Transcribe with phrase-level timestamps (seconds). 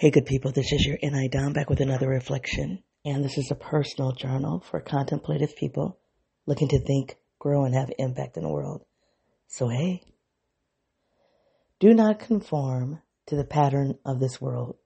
[0.00, 2.82] Hey, good people, this is your NI Dom back with another reflection.
[3.04, 5.98] And this is a personal journal for contemplative people
[6.46, 8.82] looking to think, grow, and have impact in the world.
[9.48, 10.00] So, hey,
[11.80, 14.78] do not conform to the pattern of this world,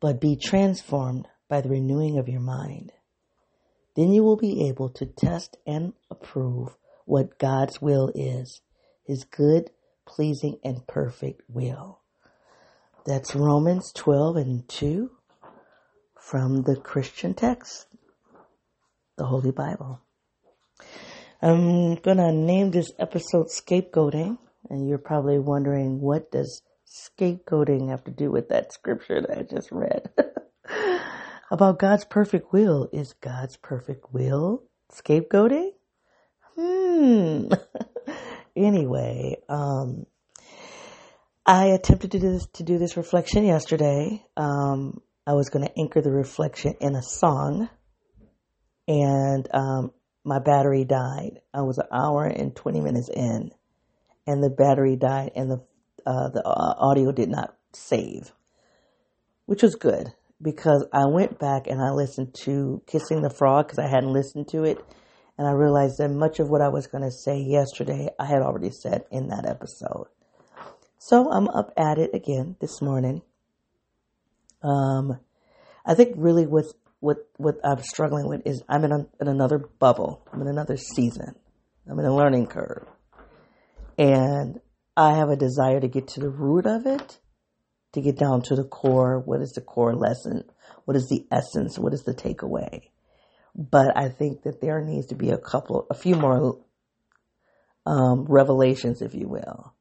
[0.00, 2.90] but be transformed by the renewing of your mind.
[3.94, 8.62] Then you will be able to test and approve what God's will is,
[9.04, 9.70] His good,
[10.08, 12.00] pleasing, and perfect will.
[13.06, 15.08] That's Romans 12 and 2
[16.20, 17.86] from the Christian text,
[19.16, 20.00] the Holy Bible.
[21.40, 28.10] I'm to name this episode Scapegoating, and you're probably wondering what does scapegoating have to
[28.10, 30.10] do with that scripture that I just read?
[31.52, 32.88] About God's perfect will.
[32.92, 35.70] Is God's perfect will scapegoating?
[36.56, 37.52] Hmm.
[38.56, 40.06] anyway, um,
[41.48, 44.24] I attempted to do this, to do this reflection yesterday.
[44.36, 47.68] Um, I was going to anchor the reflection in a song,
[48.88, 49.92] and um,
[50.24, 51.40] my battery died.
[51.54, 53.52] I was an hour and 20 minutes in,
[54.26, 55.62] and the battery died, and the
[56.04, 58.32] uh, the uh, audio did not save,
[59.46, 63.78] which was good because I went back and I listened to Kissing the Frog because
[63.78, 64.78] I hadn't listened to it,
[65.38, 68.42] and I realized that much of what I was going to say yesterday I had
[68.42, 70.08] already said in that episode.
[71.08, 73.22] So I'm up at it again this morning.
[74.60, 75.20] Um,
[75.86, 76.64] I think really what
[76.98, 80.26] what what I'm struggling with is I'm in, a, in another bubble.
[80.32, 81.36] I'm in another season.
[81.88, 82.88] I'm in a learning curve,
[83.96, 84.60] and
[84.96, 87.20] I have a desire to get to the root of it,
[87.92, 89.20] to get down to the core.
[89.20, 90.42] What is the core lesson?
[90.86, 91.78] What is the essence?
[91.78, 92.90] What is the takeaway?
[93.54, 96.58] But I think that there needs to be a couple, a few more
[97.86, 99.75] um, revelations, if you will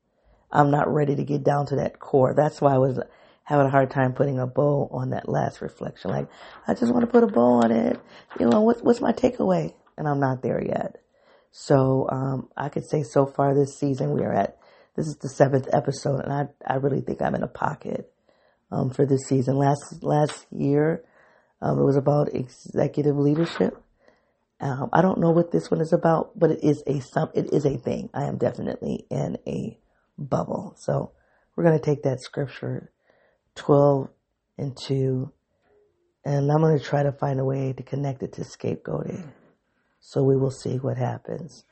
[0.55, 2.33] I'm not ready to get down to that core.
[2.33, 2.99] That's why I was
[3.43, 6.11] having a hard time putting a bow on that last reflection.
[6.11, 6.27] Like,
[6.67, 7.99] I just want to put a bow on it.
[8.39, 9.73] You know, what's, what's my takeaway?
[9.97, 11.01] And I'm not there yet.
[11.51, 14.57] So, um, I could say so far this season we are at,
[14.95, 18.11] this is the seventh episode and I, I really think I'm in a pocket,
[18.71, 19.57] um, for this season.
[19.57, 21.03] Last, last year,
[21.61, 23.81] um, it was about executive leadership.
[24.59, 27.53] Um, I don't know what this one is about, but it is a some, it
[27.53, 28.09] is a thing.
[28.13, 29.77] I am definitely in a
[30.17, 30.75] bubble.
[30.77, 31.11] So
[31.55, 32.91] we're going to take that scripture
[33.55, 34.09] 12
[34.57, 35.31] and 2
[36.25, 39.31] and I'm going to try to find a way to connect it to scapegoating.
[39.99, 41.63] So we will see what happens.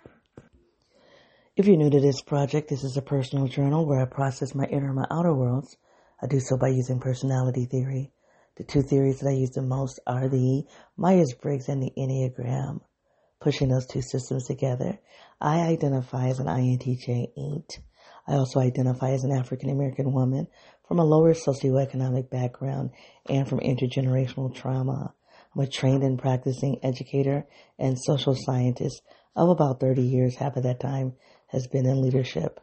[1.56, 4.66] If you're new to this project, this is a personal journal where I process my
[4.66, 5.76] inner and my outer worlds.
[6.22, 8.12] I do so by using personality theory.
[8.56, 10.64] The two theories that I use the most are the
[10.98, 12.82] Myers-Briggs and the Enneagram.
[13.40, 15.00] Pushing those two systems together,
[15.42, 17.80] I identify as an INTJ 8.
[18.28, 20.48] I also identify as an African American woman
[20.88, 22.92] from a lower socioeconomic background
[23.28, 25.14] and from intergenerational trauma.
[25.56, 27.46] I'm a trained and practicing educator
[27.78, 29.02] and social scientist
[29.36, 30.36] of about 30 years.
[30.36, 31.14] Half of that time
[31.48, 32.60] has been in leadership.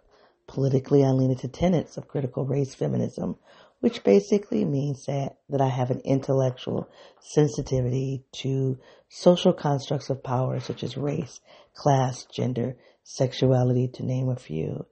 [0.47, 3.37] Politically, I lean into tenets of critical race feminism,
[3.81, 6.89] which basically means that, that I have an intellectual
[7.21, 8.79] sensitivity to
[9.09, 11.41] social constructs of power such as race,
[11.75, 14.87] class, gender, sexuality, to name a few.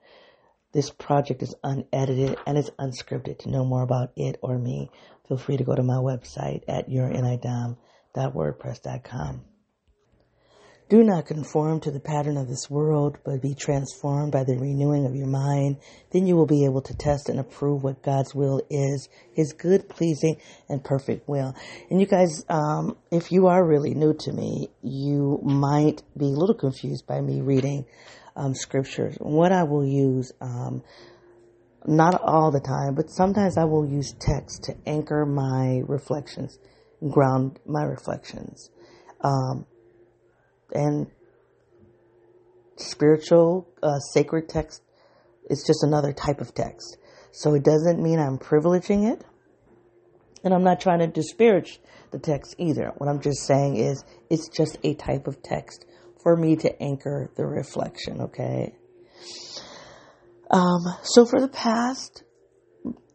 [0.73, 3.39] This project is unedited and it's unscripted.
[3.41, 4.91] To know more about it or me,
[5.27, 9.45] feel free to go to my website at yournidom.wordpress.com.
[10.91, 15.05] Do not conform to the pattern of this world, but be transformed by the renewing
[15.05, 15.77] of your mind.
[16.13, 19.91] Then you will be able to test and approve what God's will is, His good,
[19.91, 21.55] pleasing, and perfect will.
[21.91, 26.39] And you guys, um, if you are really new to me, you might be a
[26.39, 27.85] little confused by me reading
[28.39, 29.17] um, scriptures.
[29.19, 30.83] What I will use, um,
[31.87, 36.59] not all the time, but sometimes I will use text to anchor my reflections,
[37.11, 38.71] ground my reflections.
[39.21, 39.67] Um,
[40.73, 41.09] and
[42.77, 44.83] spiritual, uh, sacred text
[45.51, 46.99] is just another type of text.
[47.33, 49.25] So it doesn't mean I'm privileging it.
[50.45, 51.81] And I'm not trying to disparage
[52.13, 52.93] the text either.
[52.97, 55.85] What I'm just saying is it's just a type of text
[56.29, 58.75] for me to anchor the reflection, okay?
[60.51, 62.23] Um, so for the past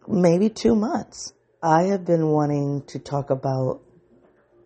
[0.07, 1.31] maybe two months,
[1.61, 3.81] I have been wanting to talk about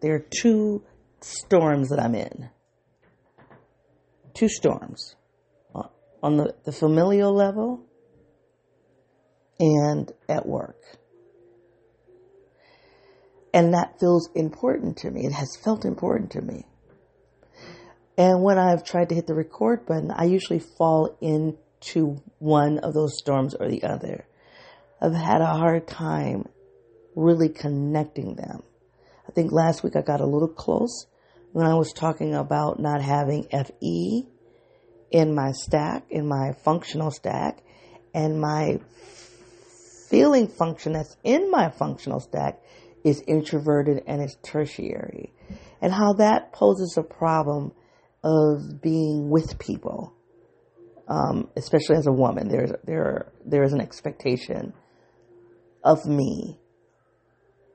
[0.02, 0.82] there are two
[1.20, 2.50] storms that I'm in.
[4.34, 5.18] Two storms
[6.24, 7.84] on the, the familial level
[9.60, 10.80] and at work.
[13.54, 15.26] And that feels important to me.
[15.26, 16.64] It has felt important to me.
[18.18, 22.94] And when I've tried to hit the record button, I usually fall into one of
[22.94, 24.26] those storms or the other.
[25.00, 26.50] I've had a hard time
[27.16, 28.64] really connecting them.
[29.28, 31.06] I think last week I got a little close
[31.52, 34.28] when I was talking about not having FE
[35.12, 37.60] in my stack, in my functional stack,
[38.14, 38.80] and my
[40.10, 42.60] feeling function that's in my functional stack
[43.04, 45.34] is introverted and it's tertiary.
[45.82, 47.74] And how that poses a problem
[48.24, 50.14] of being with people.
[51.08, 54.74] Um, especially as a woman, there's there there is an expectation
[55.84, 56.60] of me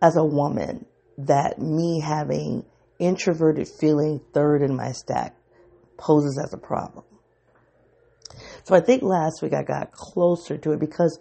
[0.03, 0.85] as a woman
[1.17, 2.65] that me having
[2.99, 5.35] introverted feeling third in my stack
[5.97, 7.05] poses as a problem.
[8.65, 11.19] So I think last week I got closer to it because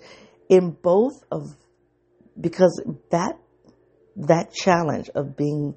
[0.50, 1.56] in both of
[2.40, 2.82] because
[3.12, 3.38] that
[4.16, 5.76] that challenge of being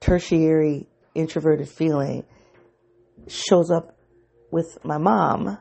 [0.00, 2.24] tertiary introverted feeling
[3.28, 3.96] shows up
[4.50, 5.58] with my mom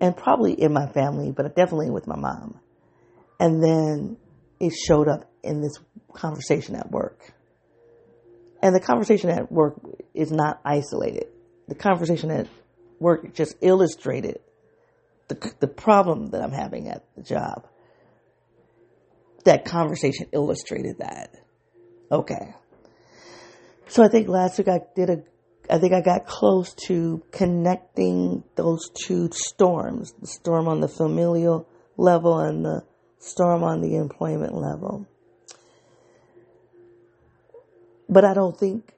[0.00, 2.60] and probably in my family, but definitely with my mom.
[3.40, 4.16] And then
[4.60, 5.78] it showed up in this
[6.12, 7.32] conversation at work.
[8.62, 9.76] And the conversation at work
[10.14, 11.26] is not isolated.
[11.68, 12.48] The conversation at
[12.98, 14.40] work just illustrated
[15.28, 17.66] the, the problem that I'm having at the job.
[19.44, 21.30] That conversation illustrated that.
[22.10, 22.54] Okay.
[23.88, 25.22] So I think last week I did a,
[25.70, 31.68] I think I got close to connecting those two storms, the storm on the familial
[31.96, 32.84] level and the
[33.18, 35.06] storm on the employment level.
[38.08, 38.92] But I don't think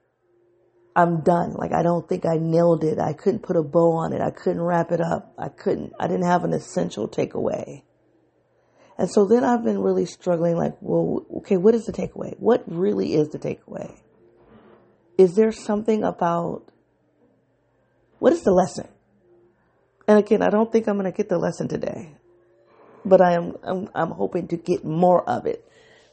[0.94, 1.54] I'm done.
[1.54, 2.98] Like, I don't think I nailed it.
[2.98, 4.20] I couldn't put a bow on it.
[4.20, 5.32] I couldn't wrap it up.
[5.38, 7.82] I couldn't, I didn't have an essential takeaway.
[8.98, 12.34] And so then I've been really struggling like, well, okay, what is the takeaway?
[12.38, 13.96] What really is the takeaway?
[15.18, 16.62] Is there something about
[18.20, 18.88] what is the lesson?
[20.06, 22.14] And again, I don't think I'm going to get the lesson today,
[23.04, 25.64] but I am, I'm, I'm hoping to get more of it.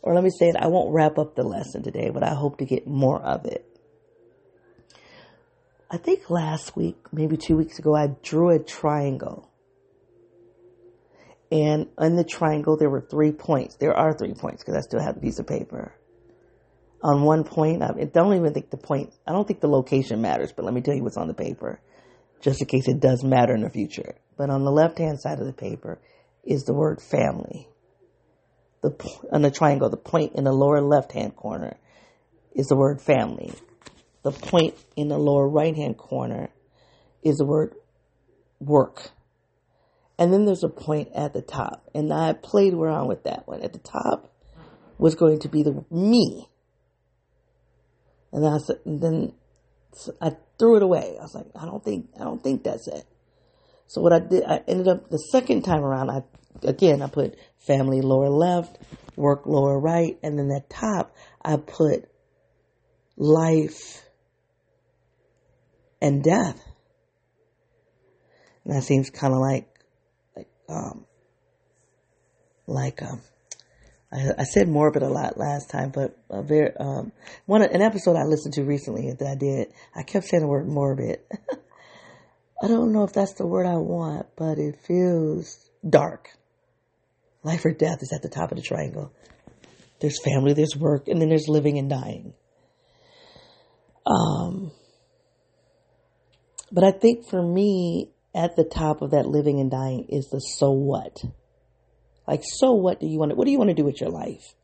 [0.02, 2.58] Or let me say it, I won't wrap up the lesson today, but I hope
[2.58, 3.66] to get more of it.
[5.90, 9.50] I think last week, maybe two weeks ago, I drew a triangle.
[11.52, 13.78] And in the triangle, there were three points.
[13.78, 15.96] There are three points because I still have a piece of paper.
[17.06, 20.52] On one point, I don't even think the point, I don't think the location matters,
[20.52, 21.80] but let me tell you what's on the paper,
[22.42, 24.16] just in case it does matter in the future.
[24.38, 26.00] But on the left hand side of the paper
[26.44, 27.70] is the word family.
[28.82, 28.90] The,
[29.32, 31.78] on the triangle, the point in the lower left hand corner
[32.56, 33.54] is the word family.
[34.24, 36.50] The point in the lower right hand corner
[37.22, 37.76] is the word
[38.60, 39.12] work.
[40.18, 41.88] And then there's a point at the top.
[41.94, 43.62] And I played around with that one.
[43.62, 44.34] At the top
[44.98, 46.50] was going to be the me.
[48.36, 49.34] And, I, and then
[50.20, 51.16] I threw it away.
[51.18, 53.06] I was like, I don't think, I don't think that's it.
[53.88, 56.24] So what I did, I ended up the second time around, I,
[56.64, 58.78] again, I put family lower left,
[59.16, 62.10] work lower right, and then at top, I put
[63.16, 64.04] life
[66.02, 66.62] and death.
[68.66, 69.70] And that seems kind of like,
[70.36, 71.06] like, um,
[72.68, 73.22] like, um,
[74.12, 77.12] I, I, said morbid a lot last time, but a very, um,
[77.46, 80.68] one, an episode I listened to recently that I did, I kept saying the word
[80.68, 81.20] morbid.
[82.64, 86.30] I don't know if that's the word I want, but it feels dark.
[87.44, 89.12] Life or death is at the top of the triangle.
[90.00, 92.34] There's family, there's work, and then there's living and dying.
[94.06, 94.72] Um,
[96.72, 100.40] but I think for me, at the top of that living and dying is the
[100.40, 101.24] so what.
[102.28, 104.10] Like, so what do you want to, what do you want to do with your
[104.10, 104.56] life?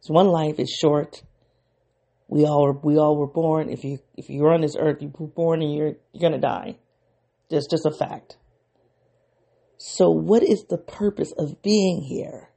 [0.00, 1.22] So one life is short.
[2.28, 3.70] We all were, we all were born.
[3.70, 6.76] If you, if you're on this earth, you were born and you're, you're to die.
[7.50, 8.36] Just, just a fact.
[9.78, 12.48] So what is the purpose of being here?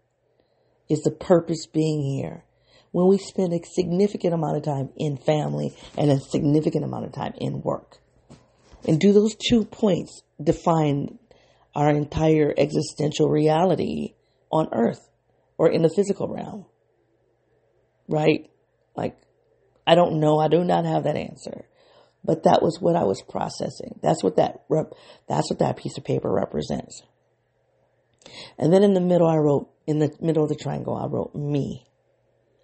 [0.89, 2.43] Is the purpose being here?
[2.91, 7.11] When we spend a significant amount of time in family and a significant amount of
[7.11, 7.97] time in work.
[8.87, 11.19] And do those two points define
[11.75, 14.15] our entire existential reality
[14.51, 15.09] on earth
[15.57, 16.65] or in the physical realm?
[18.07, 18.49] Right?
[18.95, 19.17] Like,
[19.85, 20.39] I don't know.
[20.39, 21.65] I do not have that answer.
[22.23, 23.99] But that was what I was processing.
[24.01, 24.93] That's what that rep,
[25.27, 27.01] that's what that piece of paper represents.
[28.57, 31.33] And then in the middle, I wrote, in the middle of the triangle, I wrote
[31.33, 31.87] me.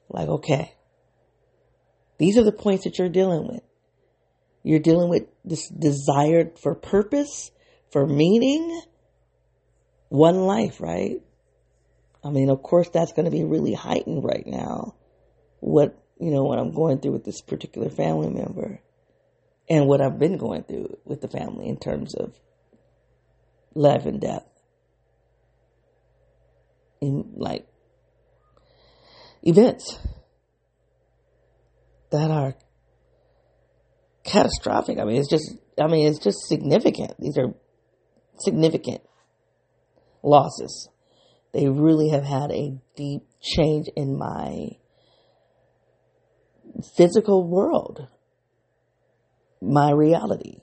[0.10, 0.74] Like, okay,
[2.18, 3.62] these are the points that you're dealing with.
[4.63, 7.51] You're dealing with this desire for purpose,
[7.92, 8.82] for meaning,
[10.10, 11.22] one life, right?
[12.25, 14.96] I mean, of course, that's going to be really heightened right now.
[15.60, 18.82] What, you know, what I'm going through with this particular family member
[19.70, 22.34] and what I've been going through with the family in terms of
[23.75, 24.44] life and death.
[27.00, 27.67] In like,
[29.44, 30.00] events
[32.10, 32.55] that are
[34.24, 34.98] catastrophic.
[34.98, 37.13] I mean, it's just, I mean, it's just significant.
[37.20, 37.53] These are
[38.39, 39.01] significant
[40.24, 40.89] losses.
[41.55, 44.71] They really have had a deep change in my
[46.97, 48.09] physical world,
[49.62, 50.57] my reality.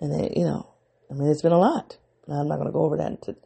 [0.00, 0.68] And they, you know,
[1.08, 1.96] I mean, it's been a lot.
[2.26, 3.36] Now, I'm not going to go over that, into,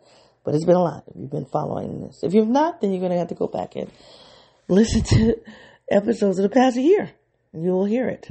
[0.43, 1.05] but it's been a lot.
[1.09, 3.47] If you've been following this, if you've not, then you're going to have to go
[3.47, 3.93] back and
[4.69, 5.35] listen to
[5.91, 7.11] episodes of the past year,
[7.53, 8.27] and you will hear it.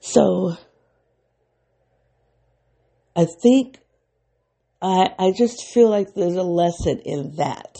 [0.00, 0.58] So,
[3.16, 3.78] I think
[4.82, 7.76] I I just feel like there's a lesson in that.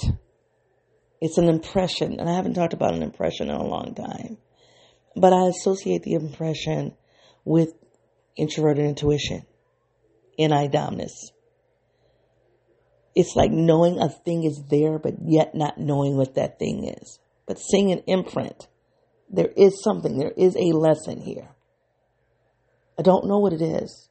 [1.20, 4.38] It's an impression, and I haven't talked about an impression in a long time.
[5.14, 6.94] But I associate the impression
[7.44, 7.74] with
[8.36, 9.44] introverted intuition,
[10.38, 11.32] NI-domness.
[13.14, 17.18] It's like knowing a thing is there, but yet not knowing what that thing is.
[17.46, 18.68] But seeing an imprint,
[19.28, 21.50] there is something, there is a lesson here.
[22.98, 24.08] I don't know what it is.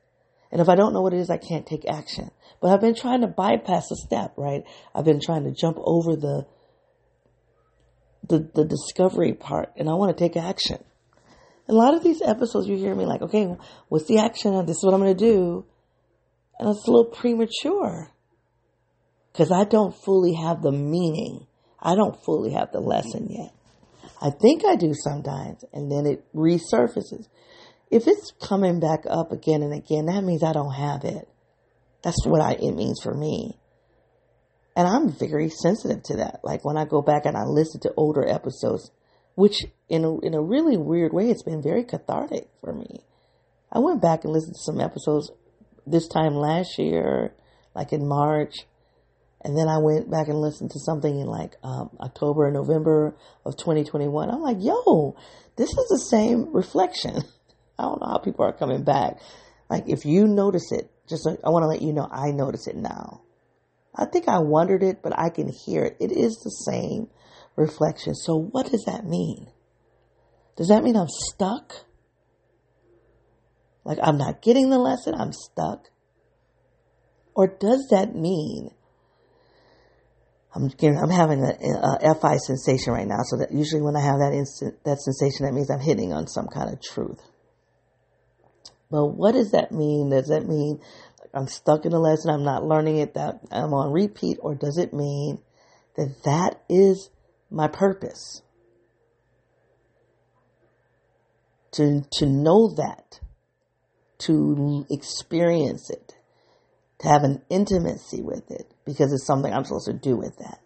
[0.51, 2.31] And if I don't know what it is, I can't take action.
[2.61, 4.63] But I've been trying to bypass a step, right?
[4.93, 6.45] I've been trying to jump over the
[8.27, 10.83] the, the discovery part and I want to take action.
[11.67, 13.55] A lot of these episodes you hear me like, okay,
[13.87, 14.53] what's the action?
[14.65, 15.65] This is what I'm going to do.
[16.59, 18.11] And it's a little premature
[19.31, 21.47] because I don't fully have the meaning.
[21.79, 23.53] I don't fully have the lesson yet.
[24.21, 27.27] I think I do sometimes and then it resurfaces.
[27.89, 31.28] If it's coming back up again and again, that means I don't have it.
[32.03, 33.57] That's what I, it means for me.
[34.75, 36.39] And I'm very sensitive to that.
[36.43, 38.91] Like when I go back and I listen to older episodes,
[39.35, 43.03] which in a, in a really weird way, it's been very cathartic for me.
[43.71, 45.31] I went back and listened to some episodes
[45.85, 47.33] this time last year,
[47.75, 48.55] like in March.
[49.41, 53.15] And then I went back and listened to something in like um, October and November
[53.45, 54.29] of 2021.
[54.29, 55.15] I'm like, yo,
[55.55, 57.15] this is the same reflection.
[57.79, 59.21] I don't know how people are coming back.
[59.69, 62.67] Like, if you notice it, just uh, I want to let you know I notice
[62.67, 63.21] it now.
[63.95, 65.97] I think I wondered it, but I can hear it.
[65.99, 67.09] It is the same
[67.55, 68.15] reflection.
[68.15, 69.47] So, what does that mean?
[70.55, 71.73] Does that mean I'm stuck?
[73.83, 75.87] Like I'm not getting the lesson, I'm stuck?
[77.33, 78.71] Or does that mean
[80.53, 81.53] I'm getting, I'm having a,
[82.03, 83.21] a FI sensation right now?
[83.23, 86.27] So that usually when I have that instant, that sensation, that means I'm hitting on
[86.27, 87.21] some kind of truth.
[88.91, 90.09] But what does that mean?
[90.09, 90.79] Does that mean
[91.33, 94.77] I'm stuck in a lesson, I'm not learning it, that I'm on repeat, or does
[94.77, 95.39] it mean
[95.95, 97.09] that that is
[97.51, 98.41] my purpose?
[101.73, 103.19] To, to know that,
[104.19, 106.15] to experience it,
[106.99, 110.59] to have an intimacy with it, because it's something I'm supposed to do with that.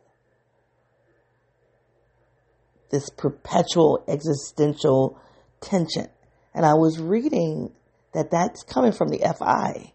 [2.90, 5.20] This perpetual existential
[5.60, 6.08] tension.
[6.54, 7.74] And I was reading
[8.14, 9.94] that that's coming from the FI.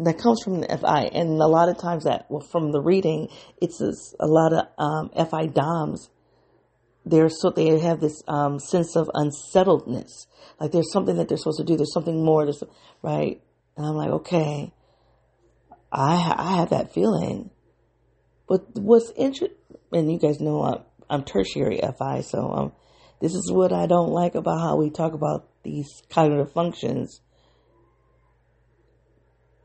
[0.00, 3.28] That comes from the FI, and a lot of times that well, from the reading,
[3.60, 6.08] it's a, a lot of um, FI DOMs.
[7.04, 10.26] They're so they have this um, sense of unsettledness,
[10.60, 11.76] like there's something that they're supposed to do.
[11.76, 12.44] There's something more.
[12.44, 12.62] There's
[13.02, 13.40] right,
[13.76, 14.72] and I'm like, okay,
[15.90, 17.50] I I have that feeling,
[18.48, 19.56] but what's interesting,
[19.90, 22.72] and you guys know I'm, I'm tertiary FI, so um,
[23.20, 27.20] this is what I don't like about how we talk about these cognitive functions.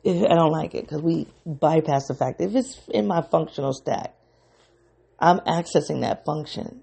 [0.05, 4.15] I don't like it because we bypass the fact if it's in my functional stack,
[5.19, 6.81] I'm accessing that function.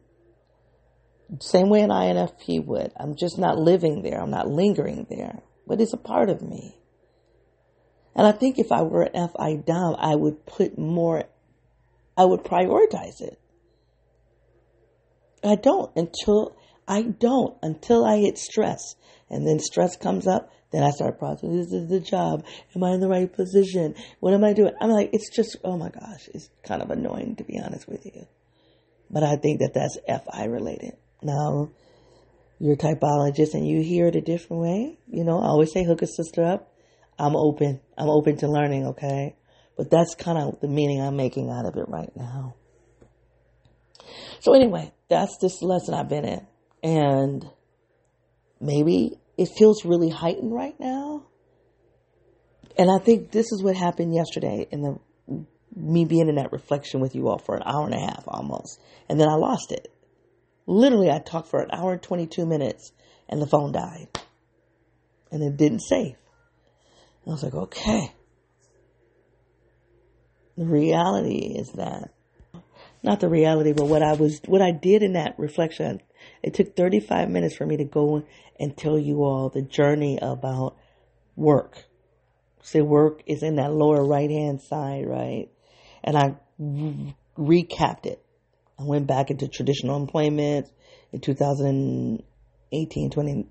[1.41, 2.93] Same way an INFP would.
[2.97, 4.21] I'm just not living there.
[4.21, 6.77] I'm not lingering there, but it's a part of me.
[8.17, 11.25] And I think if I were an FI Dom, I would put more,
[12.17, 13.39] I would prioritize it.
[15.45, 16.57] I don't until
[16.87, 18.81] I don't until I hit stress.
[19.29, 22.45] And then stress comes up, then I start processing, this is the job.
[22.75, 23.95] Am I in the right position?
[24.21, 24.73] What am I doing?
[24.81, 28.05] I'm like, it's just, oh my gosh, it's kind of annoying to be honest with
[28.07, 28.27] you.
[29.11, 30.97] But I think that that's FI related.
[31.23, 31.71] Now,
[32.59, 34.99] you're a typologist and you hear it a different way.
[35.09, 36.73] You know, I always say hook a sister up.
[37.19, 37.81] I'm open.
[37.99, 39.37] I'm open to learning, okay?
[39.77, 42.55] But that's kind of the meaning I'm making out of it right now.
[44.41, 46.47] So anyway, that's this lesson I've been in.
[46.83, 47.45] And
[48.61, 51.27] maybe it feels really heightened right now.
[52.79, 54.99] And I think this is what happened yesterday in the
[55.75, 58.81] me being in that reflection with you all for an hour and a half almost.
[59.09, 59.93] And then I lost it.
[60.67, 62.93] Literally, I talked for an hour and 22 minutes
[63.29, 64.09] and the phone died.
[65.31, 66.17] And it didn't save.
[67.25, 68.13] And I was like, okay.
[70.57, 72.11] The reality is that,
[73.03, 76.03] not the reality, but what I was, what I did in that reflection,
[76.43, 78.25] it took 35 minutes for me to go
[78.59, 80.77] and tell you all the journey about
[81.37, 81.85] work.
[82.63, 85.49] Say work is in that lower right hand side, right?
[86.03, 86.37] And I
[87.39, 88.25] recapped it.
[88.79, 90.69] I went back into traditional employment
[91.13, 93.47] in 2018, 20,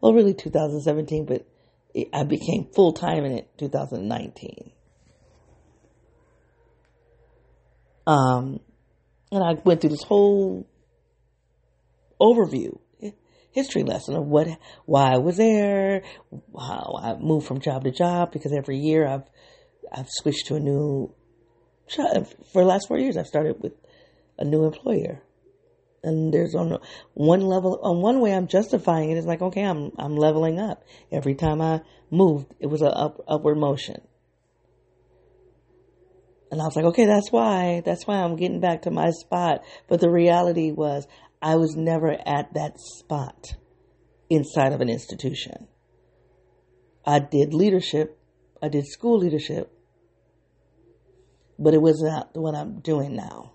[0.00, 1.46] well, really 2017, but
[2.12, 4.70] I became full time in it 2019.
[8.06, 8.60] Um,
[9.30, 10.66] and I went through this whole
[12.22, 12.78] overview,
[13.52, 14.48] history lesson of what,
[14.86, 16.02] why I was there,
[16.58, 19.24] how I moved from job to job, because every year I've,
[19.92, 21.14] I've switched to a new
[21.88, 22.28] job.
[22.52, 23.74] For the last four years, I've started with
[24.38, 25.22] a new employer.
[26.02, 26.78] And there's on
[27.14, 30.82] one level, on one way I'm justifying it is like, okay, I'm, I'm leveling up.
[31.12, 34.00] Every time I moved, it was an up, upward motion.
[36.50, 39.62] And I was like, okay, that's why, that's why I'm getting back to my spot.
[39.88, 41.06] But the reality was
[41.42, 43.54] I was never at that spot
[44.30, 45.66] inside of an institution.
[47.04, 48.18] I did leadership.
[48.62, 49.72] I did school leadership,
[51.58, 53.54] but it was not what I'm doing now.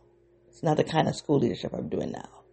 [0.49, 2.43] It's not the kind of school leadership I'm doing now.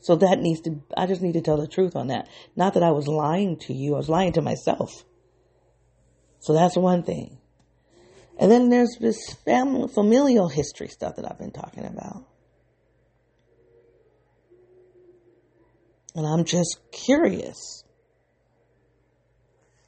[0.00, 2.28] So that needs to, I just need to tell the truth on that.
[2.54, 4.90] Not that I was lying to you, I was lying to myself.
[6.40, 7.38] So that's one thing.
[8.38, 12.27] And then there's this family, familial history stuff that I've been talking about.
[16.18, 17.84] And I'm just curious.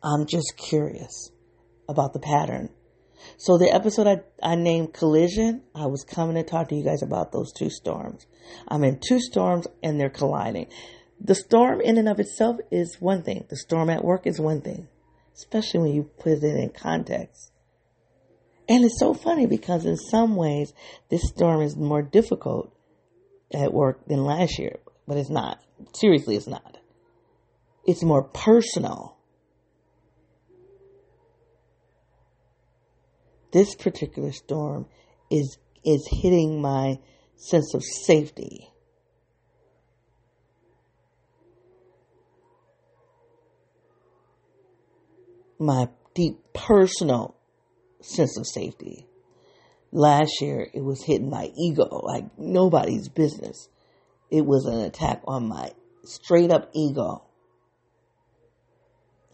[0.00, 1.32] I'm just curious
[1.88, 2.68] about the pattern.
[3.36, 7.02] So the episode I, I named Collision, I was coming to talk to you guys
[7.02, 8.28] about those two storms.
[8.68, 10.68] I'm in two storms and they're colliding.
[11.20, 13.46] The storm in and of itself is one thing.
[13.50, 14.86] The storm at work is one thing,
[15.34, 17.50] especially when you put it in context.
[18.68, 20.74] And it's so funny because in some ways,
[21.08, 22.72] this storm is more difficult
[23.52, 25.60] at work than last year, but it's not.
[25.94, 26.78] Seriously, it's not.
[27.84, 29.16] It's more personal.
[33.52, 34.86] This particular storm
[35.30, 36.98] is, is hitting my
[37.36, 38.68] sense of safety.
[45.58, 47.34] My deep personal
[48.00, 49.06] sense of safety.
[49.92, 53.68] Last year, it was hitting my ego like nobody's business.
[54.30, 55.72] It was an attack on my
[56.04, 57.24] straight up ego.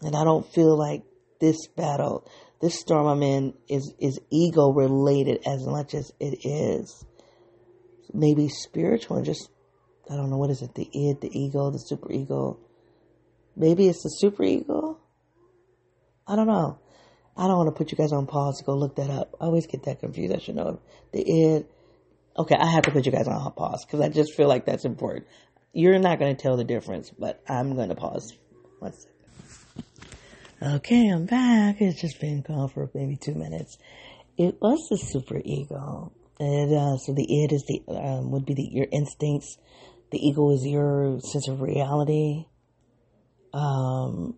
[0.01, 1.03] And I don't feel like
[1.39, 2.29] this battle,
[2.61, 7.05] this storm I'm in is, is ego related as much as it is
[8.13, 9.49] maybe spiritual and just,
[10.09, 10.73] I don't know, what is it?
[10.73, 12.59] The id, the ego, the super ego.
[13.55, 14.99] Maybe it's the super ego?
[16.27, 16.79] I don't know.
[17.35, 19.35] I don't want to put you guys on pause to go look that up.
[19.39, 20.33] I always get that confused.
[20.33, 20.81] I should know
[21.11, 21.67] the id.
[22.37, 24.85] Okay, I have to put you guys on pause because I just feel like that's
[24.85, 25.25] important.
[25.73, 28.33] You're not going to tell the difference, but I'm going to pause.
[28.79, 30.75] One second.
[30.75, 31.81] Okay, I'm back.
[31.81, 33.77] It's just been gone for maybe two minutes.
[34.37, 36.11] It was the super ego.
[36.39, 39.57] And uh, so the id is the um, would be the your instincts.
[40.11, 42.45] The ego is your sense of reality.
[43.53, 44.35] Um,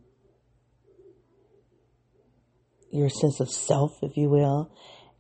[2.92, 4.72] your sense of self, if you will,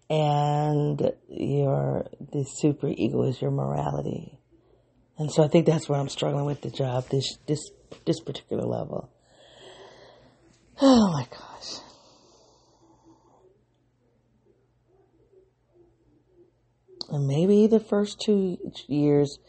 [0.10, 4.39] and your the super ego is your morality.
[5.17, 7.69] And so I think that's where I'm struggling with the job this this
[8.06, 9.12] this particular level.
[10.82, 11.80] Oh my gosh.
[17.10, 19.39] And maybe the first two years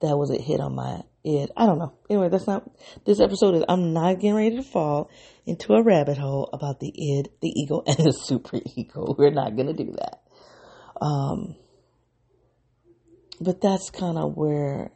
[0.00, 1.50] that was a hit on my id.
[1.56, 1.94] I don't know.
[2.08, 2.70] Anyway, that's not
[3.04, 5.10] this episode is I'm not getting ready to fall
[5.44, 9.14] into a rabbit hole about the id, the ego, and the super ego.
[9.18, 10.22] We're not gonna do that.
[11.00, 11.56] Um
[13.40, 14.92] but that's kind of where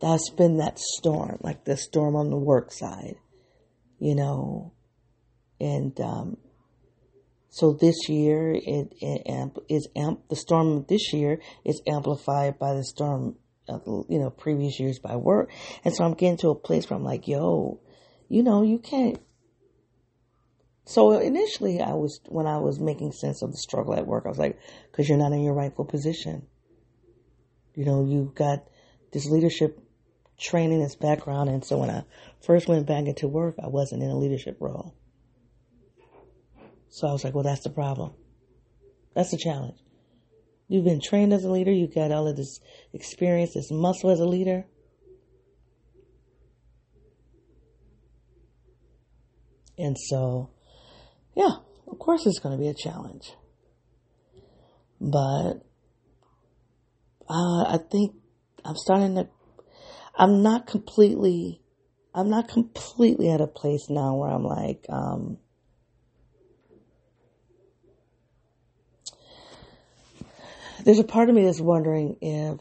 [0.00, 3.16] that's been that storm, like the storm on the work side,
[3.98, 4.72] you know.
[5.60, 6.36] And um
[7.48, 12.84] so this year it, it is amp the storm this year is amplified by the
[12.84, 13.36] storm
[13.68, 15.50] you know, previous years by work.
[15.84, 17.80] And so I'm getting to a place where I'm like, yo,
[18.28, 19.20] you know, you can't.
[20.84, 24.28] So initially, I was, when I was making sense of the struggle at work, I
[24.28, 24.58] was like,
[24.90, 26.46] because you're not in your rightful position.
[27.74, 28.64] You know, you've got
[29.12, 29.80] this leadership
[30.38, 31.50] training, this background.
[31.50, 32.04] And so when I
[32.40, 34.94] first went back into work, I wasn't in a leadership role.
[36.88, 38.12] So I was like, well, that's the problem.
[39.14, 39.78] That's the challenge.
[40.68, 41.70] You've been trained as a leader.
[41.70, 42.60] You've got all of this
[42.92, 44.64] experience, this muscle as a leader.
[49.78, 50.50] And so,
[51.36, 53.32] yeah, of course it's going to be a challenge.
[55.00, 55.60] But
[57.28, 58.14] uh, I think
[58.64, 59.28] I'm starting to,
[60.16, 61.60] I'm not completely,
[62.14, 65.38] I'm not completely at a place now where I'm like, um,
[70.86, 72.60] there's a part of me that's wondering if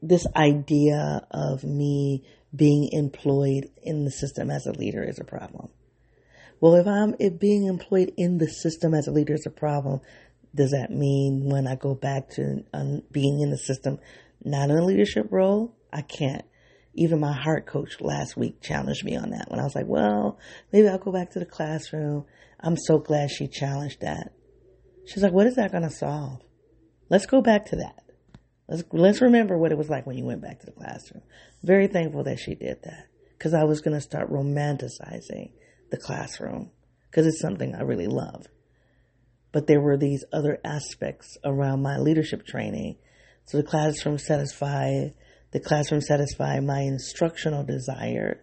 [0.00, 2.24] this idea of me
[2.56, 5.68] being employed in the system as a leader is a problem.
[6.58, 10.00] Well, if I'm if being employed in the system as a leader is a problem,
[10.54, 13.98] does that mean when I go back to um, being in the system,
[14.42, 16.46] not in a leadership role, I can't?
[16.94, 20.38] Even my heart coach last week challenged me on that when I was like, well,
[20.72, 22.24] maybe I'll go back to the classroom.
[22.58, 24.32] I'm so glad she challenged that.
[25.06, 26.40] She's like, what is that going to solve?
[27.12, 28.04] Let's go back to that.
[28.68, 31.22] Let's, let's remember what it was like when you went back to the classroom.
[31.62, 35.50] Very thankful that she did that because I was going to start romanticizing
[35.90, 36.70] the classroom
[37.10, 38.46] because it's something I really love.
[39.52, 42.96] But there were these other aspects around my leadership training.
[43.44, 45.12] So the classroom satisfied,
[45.50, 48.42] the classroom satisfied my instructional desire,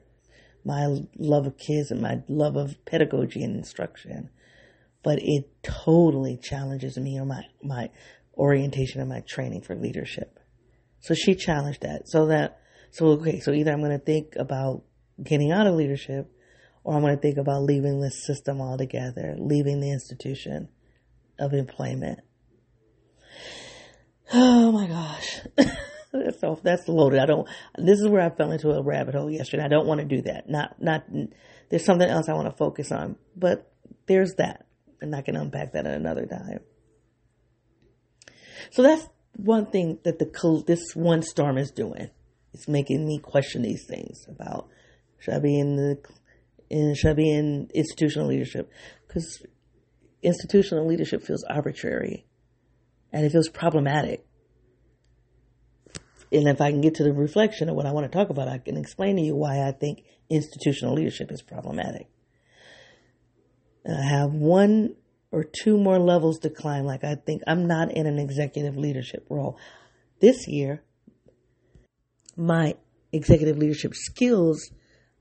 [0.64, 0.86] my
[1.18, 4.30] love of kids and my love of pedagogy and instruction.
[5.02, 7.90] But it totally challenges me or my, my
[8.40, 10.40] orientation and my training for leadership.
[11.02, 12.08] So she challenged that.
[12.08, 12.60] So that,
[12.92, 14.84] so okay, so either I'm going to think about
[15.22, 16.32] getting out of leadership
[16.84, 20.70] or I'm going to think about leaving this system altogether, leaving the institution
[21.38, 22.20] of employment.
[24.34, 25.42] Oh my gosh.
[26.40, 27.20] so that's loaded.
[27.20, 27.48] I don't,
[27.78, 29.64] this is where I fell into a rabbit hole yesterday.
[29.64, 30.50] I don't want to do that.
[30.50, 31.04] Not, not,
[31.70, 33.72] there's something else I want to focus on, but
[34.08, 34.66] there's that.
[35.02, 36.60] And I can unpack that at another time.
[38.72, 42.10] So that's one thing that the, this one storm is doing.
[42.54, 44.70] It's making me question these things about
[45.20, 46.00] should I be in the,
[46.70, 48.72] in, should I be in institutional leadership?
[49.08, 49.44] Because
[50.22, 52.26] institutional leadership feels arbitrary
[53.12, 54.26] and it feels problematic.
[56.32, 58.48] And if I can get to the reflection of what I want to talk about,
[58.48, 62.08] I can explain to you why I think institutional leadership is problematic.
[63.84, 64.96] And I have one
[65.32, 66.86] or two more levels to climb.
[66.86, 69.58] Like I think I'm not in an executive leadership role.
[70.20, 70.84] This year,
[72.36, 72.76] my
[73.12, 74.72] executive leadership skills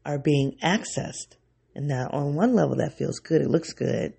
[0.04, 1.36] are being accessed.
[1.74, 3.42] And now on one level that feels good.
[3.42, 4.14] It looks good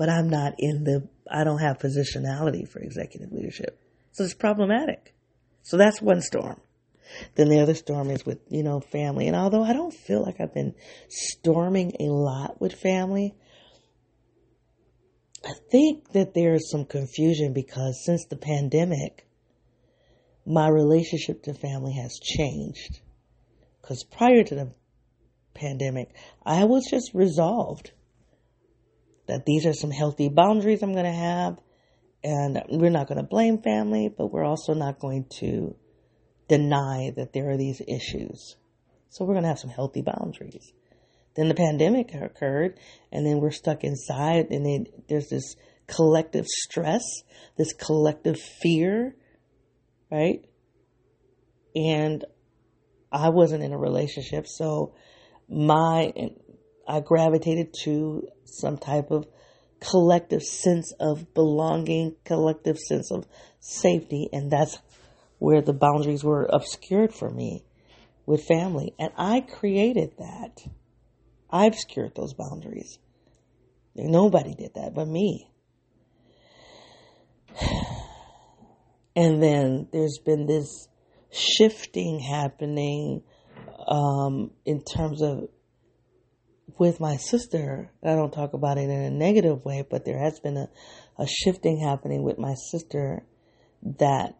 [0.00, 3.78] but I'm not in the, I don't have positionality for executive leadership.
[4.12, 5.14] So it's problematic.
[5.62, 6.58] So that's one storm.
[7.34, 9.26] Then the other storm is with, you know, family.
[9.26, 10.74] And although I don't feel like I've been
[11.10, 13.34] storming a lot with family,
[15.44, 19.26] I think that there is some confusion because since the pandemic,
[20.46, 23.00] my relationship to family has changed.
[23.80, 24.72] Because prior to the
[25.54, 27.92] pandemic, I was just resolved
[29.26, 31.58] that these are some healthy boundaries I'm going to have.
[32.22, 35.74] And we're not going to blame family, but we're also not going to
[36.48, 38.56] deny that there are these issues.
[39.08, 40.72] So we're going to have some healthy boundaries.
[41.40, 42.78] Then the pandemic occurred,
[43.10, 47.02] and then we're stuck inside, and then there's this collective stress,
[47.56, 49.16] this collective fear,
[50.12, 50.44] right?
[51.74, 52.26] And
[53.10, 54.92] I wasn't in a relationship, so
[55.48, 56.12] my
[56.86, 59.26] I gravitated to some type of
[59.80, 63.26] collective sense of belonging, collective sense of
[63.60, 64.78] safety, and that's
[65.38, 67.64] where the boundaries were obscured for me
[68.26, 68.92] with family.
[68.98, 70.58] And I created that.
[71.52, 72.98] I obscured those boundaries.
[73.94, 75.50] Nobody did that but me.
[79.16, 80.88] And then there's been this
[81.32, 83.22] shifting happening
[83.88, 85.48] um, in terms of
[86.78, 90.40] with my sister, I don't talk about it in a negative way, but there has
[90.40, 90.68] been a,
[91.18, 93.24] a shifting happening with my sister
[93.98, 94.38] that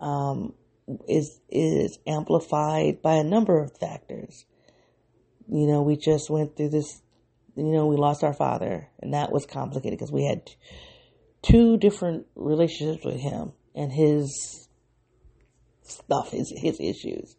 [0.00, 0.54] um,
[1.08, 4.46] is is amplified by a number of factors.
[5.48, 7.00] You know, we just went through this.
[7.56, 10.50] You know, we lost our father, and that was complicated because we had
[11.42, 14.68] two different relationships with him and his
[15.82, 17.36] stuff, his his issues,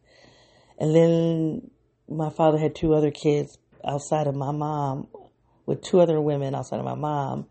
[0.78, 1.72] and then
[2.08, 5.08] my father had two other kids outside of my mom
[5.66, 7.48] with two other women outside of my mom,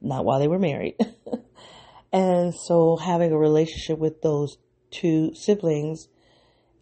[0.00, 0.96] not while they were married.
[2.12, 4.58] and so having a relationship with those
[4.90, 6.08] two siblings,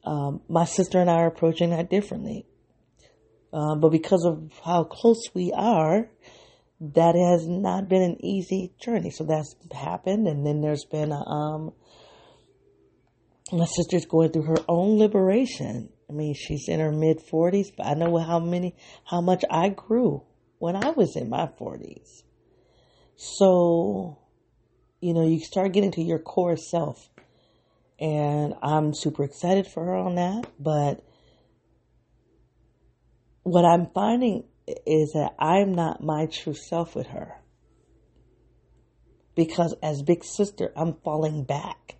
[0.04, 2.46] um, my sister and I are approaching that differently.
[3.52, 6.08] Uh, but because of how close we are,
[6.80, 9.10] that has not been an easy journey.
[9.10, 10.26] So that's happened.
[10.26, 11.72] And then there's been, a, um,
[13.52, 17.86] my sister's going through her own liberation I mean, she's in her mid 40s, but
[17.86, 20.22] I know how many, how much I grew
[20.58, 22.22] when I was in my 40s.
[23.16, 24.18] So
[25.00, 27.08] you know, you start getting to your core self.
[28.00, 30.46] And I'm super excited for her on that.
[30.58, 31.04] But
[33.50, 34.44] what I'm finding
[34.86, 37.40] is that I'm not my true self with her.
[39.34, 41.96] Because as big sister, I'm falling back,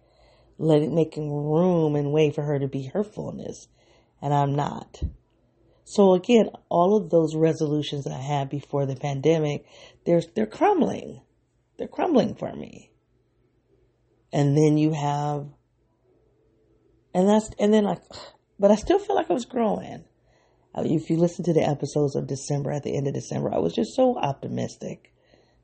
[0.59, 3.69] letting, making room and way for her to be her fullness.
[4.21, 5.01] And I'm not.
[5.85, 9.65] So again, all of those resolutions I had before the pandemic,
[10.05, 11.23] they're, they're crumbling.
[11.79, 12.91] They're crumbling for me.
[14.33, 15.47] And then you have,
[17.15, 18.03] and that's, and then like,
[18.59, 20.05] but I still feel like I was growing.
[20.87, 23.75] If you listen to the episodes of December, at the end of December, I was
[23.75, 25.13] just so optimistic,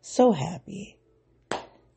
[0.01, 0.99] so happy.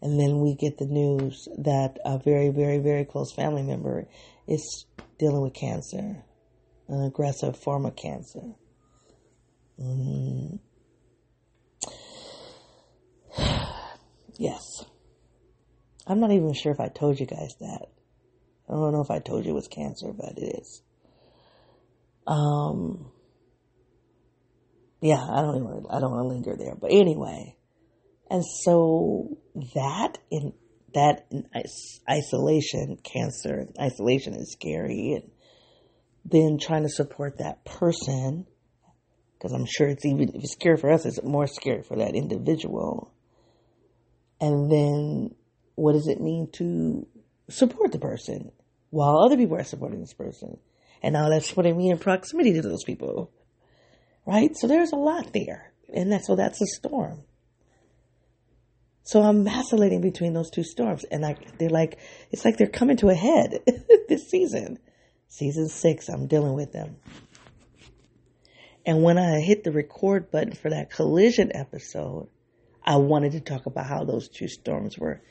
[0.01, 4.07] And then we get the news that a very, very, very close family member
[4.47, 4.85] is
[5.17, 6.23] dealing with cancer
[6.87, 8.41] an aggressive form of cancer.
[9.79, 10.59] Mm.
[14.37, 14.85] yes.
[16.05, 17.89] I'm not even sure if I told you guys that.
[18.69, 20.81] I don't know if I told you it was cancer, but it is.
[22.27, 23.09] Um,
[25.01, 27.55] yeah, I don't even, I don't want to linger there, but anyway.
[28.29, 29.37] And so
[29.75, 30.53] that in,
[30.93, 31.47] that in
[32.09, 35.31] isolation, cancer, isolation is scary and
[36.25, 38.45] then trying to support that person,
[39.33, 42.15] because I'm sure it's even, if it's scary for us, it's more scary for that
[42.15, 43.13] individual.
[44.41, 45.35] And then
[45.75, 47.07] what does it mean to
[47.49, 48.51] support the person
[48.89, 50.57] while other people are supporting this person?
[51.01, 53.31] And now that's putting me in proximity to those people.
[54.25, 54.55] Right?
[54.55, 55.71] So there's a lot there.
[55.93, 57.23] And that's so that's a storm.
[59.03, 61.97] So I'm vacillating between those two storms and I, they're like,
[62.29, 63.61] it's like they're coming to a head
[64.09, 64.79] this season.
[65.29, 66.97] Season six, I'm dealing with them.
[68.85, 72.27] And when I hit the record button for that collision episode,
[72.83, 75.21] I wanted to talk about how those two storms were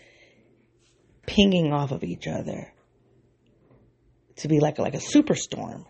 [1.27, 2.73] pinging off of each other
[4.37, 5.85] to be like like a superstorm.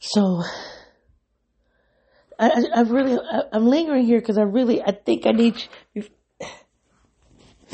[0.00, 0.42] So
[2.38, 5.62] I, I, I really I, am lingering here because I really I think I need
[5.94, 6.04] you,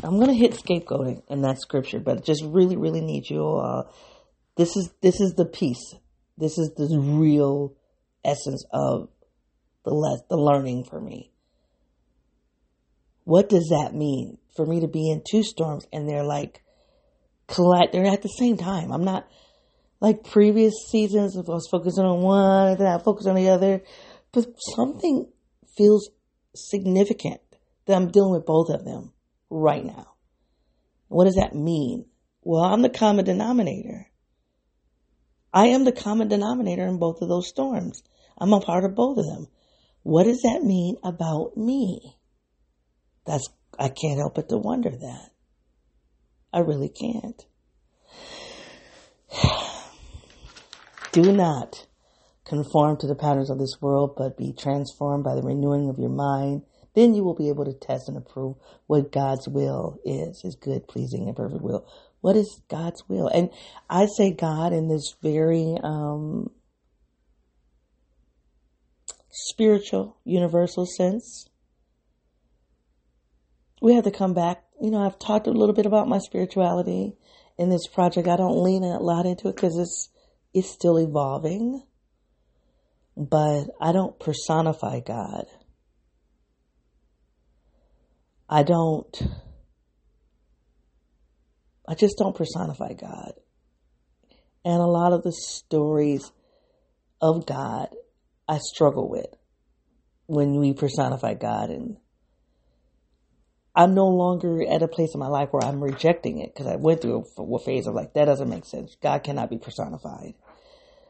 [0.02, 3.44] I'm gonna hit scapegoating in that scripture, but just really, really need you.
[3.56, 3.82] Uh,
[4.56, 5.94] this is this is the piece.
[6.36, 7.74] This is the real
[8.24, 9.08] essence of
[9.84, 11.32] the le- the learning for me.
[13.24, 16.64] What does that mean for me to be in two storms and they're like
[17.46, 17.92] collide?
[17.92, 18.90] They're at the same time.
[18.90, 19.28] I'm not
[20.00, 21.36] like previous seasons.
[21.36, 23.82] If I was focusing on one, then I focus on the other,
[24.32, 25.30] but something
[25.76, 26.10] feels
[26.56, 27.40] significant
[27.86, 29.12] that I'm dealing with both of them
[29.48, 30.14] right now.
[31.06, 32.06] What does that mean?
[32.42, 34.06] Well, I'm the common denominator.
[35.54, 38.02] I am the common denominator in both of those storms.
[38.36, 39.46] I'm a part of both of them.
[40.02, 42.16] What does that mean about me?
[43.26, 45.30] That's, I can't help but to wonder that.
[46.52, 47.44] I really can't.
[51.12, 51.86] Do not
[52.44, 56.10] conform to the patterns of this world, but be transformed by the renewing of your
[56.10, 56.62] mind
[56.98, 58.56] then you will be able to test and approve
[58.88, 61.86] what God's will is, his good, pleasing, and perfect will.
[62.20, 63.28] What is God's will?
[63.28, 63.50] And
[63.88, 66.50] I say God in this very um,
[69.30, 71.48] spiritual, universal sense.
[73.88, 74.62] We have to come back.
[74.82, 77.16] You know, I've talked a little bit about my spirituality
[77.56, 78.28] in this project.
[78.28, 80.10] I don't lean a lot into it because it's
[80.52, 81.82] it's still evolving.
[83.16, 85.46] But I don't personify God.
[88.46, 89.22] I don't,
[91.88, 93.32] I just don't personify God.
[94.66, 96.30] And a lot of the stories
[97.22, 97.88] of God
[98.46, 99.34] I struggle with
[100.26, 101.70] when we personify God.
[101.70, 101.96] And
[103.78, 106.74] I'm no longer at a place in my life where I'm rejecting it because I
[106.74, 108.96] went through a phase of like, that doesn't make sense.
[109.00, 110.34] God cannot be personified.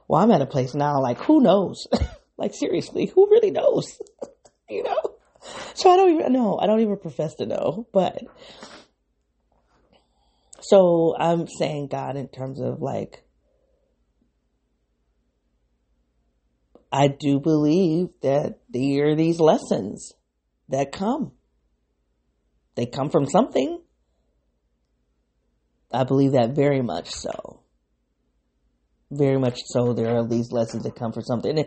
[0.07, 1.87] Well, I'm at a place now like, who knows?
[2.37, 3.99] like, seriously, who really knows?
[4.69, 4.99] you know?
[5.73, 6.59] So I don't even know.
[6.61, 8.19] I don't even profess to know, but
[10.61, 13.25] so I'm saying God in terms of like,
[16.93, 20.13] I do believe that there are these lessons
[20.69, 21.33] that come.
[22.79, 23.81] They come from something.
[25.93, 27.65] I believe that very much so.
[29.11, 29.95] Very much so.
[29.95, 31.59] There are these lessons that come from something,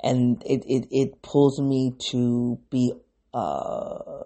[0.00, 2.92] and it, it, it pulls me to be
[3.34, 4.22] uh,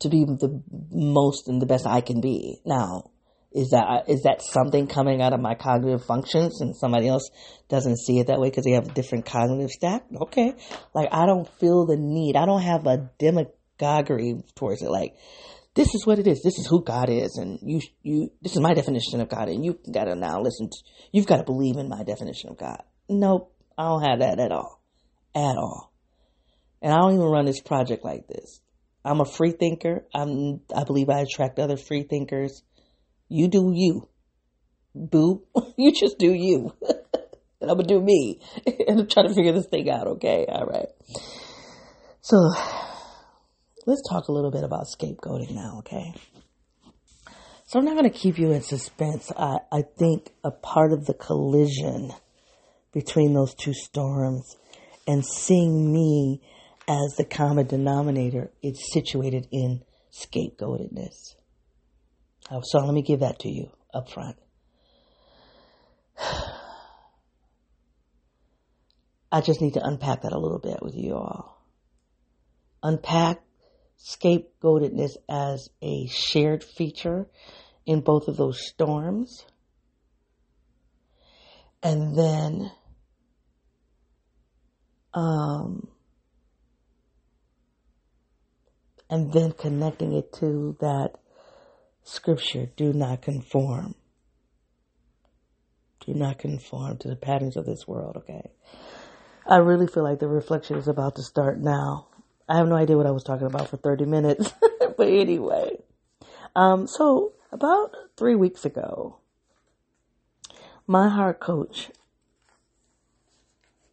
[0.00, 0.60] to be the
[0.90, 2.58] most and the best I can be.
[2.66, 3.12] Now,
[3.52, 7.30] Is that is that something coming out of my cognitive functions and somebody else
[7.68, 10.06] doesn't see it that way because they have a different cognitive stack?
[10.22, 10.54] Okay,
[10.94, 12.34] like I don't feel the need.
[12.36, 13.10] I don't have a
[13.80, 14.90] demagoguery towards it.
[14.90, 15.14] Like
[15.74, 16.42] this is what it is.
[16.42, 18.30] This is who God is, and you you.
[18.42, 20.68] This is my definition of God, and you got to now listen.
[20.68, 20.76] To,
[21.12, 22.82] you've got to believe in my definition of God.
[23.08, 24.82] Nope, I don't have that at all,
[25.34, 25.92] at all.
[26.82, 28.60] And I don't even run this project like this.
[29.04, 30.06] I'm a free thinker.
[30.14, 30.60] I'm.
[30.74, 32.62] I believe I attract other free thinkers.
[33.28, 34.08] You do you.
[34.94, 35.44] Boo.
[35.78, 36.74] you just do you.
[37.60, 38.40] and I'm to do me.
[38.66, 40.46] and I'm trying to figure this thing out, okay?
[40.48, 40.88] All right.
[42.22, 42.36] So
[43.90, 46.14] let's talk a little bit about scapegoating now, okay?
[47.66, 49.32] So I'm not going to keep you in suspense.
[49.36, 52.12] I, I think a part of the collision
[52.92, 54.56] between those two storms
[55.08, 56.40] and seeing me
[56.86, 61.34] as the common denominator is situated in scapegoatedness.
[62.50, 64.36] Oh, so let me give that to you up front.
[69.32, 71.64] I just need to unpack that a little bit with you all.
[72.82, 73.40] Unpack
[74.02, 77.28] scapegoatedness as a shared feature
[77.86, 79.44] in both of those storms.
[81.82, 82.70] And then
[85.12, 85.88] um,
[89.08, 91.14] and then connecting it to that
[92.04, 93.94] scripture do not conform.
[96.06, 98.50] Do not conform to the patterns of this world, okay?
[99.46, 102.06] I really feel like the reflection is about to start now.
[102.50, 104.52] I have no idea what I was talking about for 30 minutes,
[104.96, 105.76] but anyway.
[106.56, 109.18] Um, so, about three weeks ago,
[110.84, 111.92] my heart coach,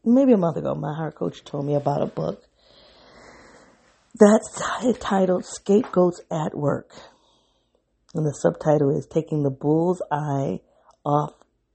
[0.03, 2.45] maybe a month ago, my heart coach told me about a book
[4.19, 4.59] that's
[4.99, 6.93] titled Scapegoats at Work.
[8.15, 10.61] And the subtitle is Taking the Bull's Eye
[11.05, 11.33] Off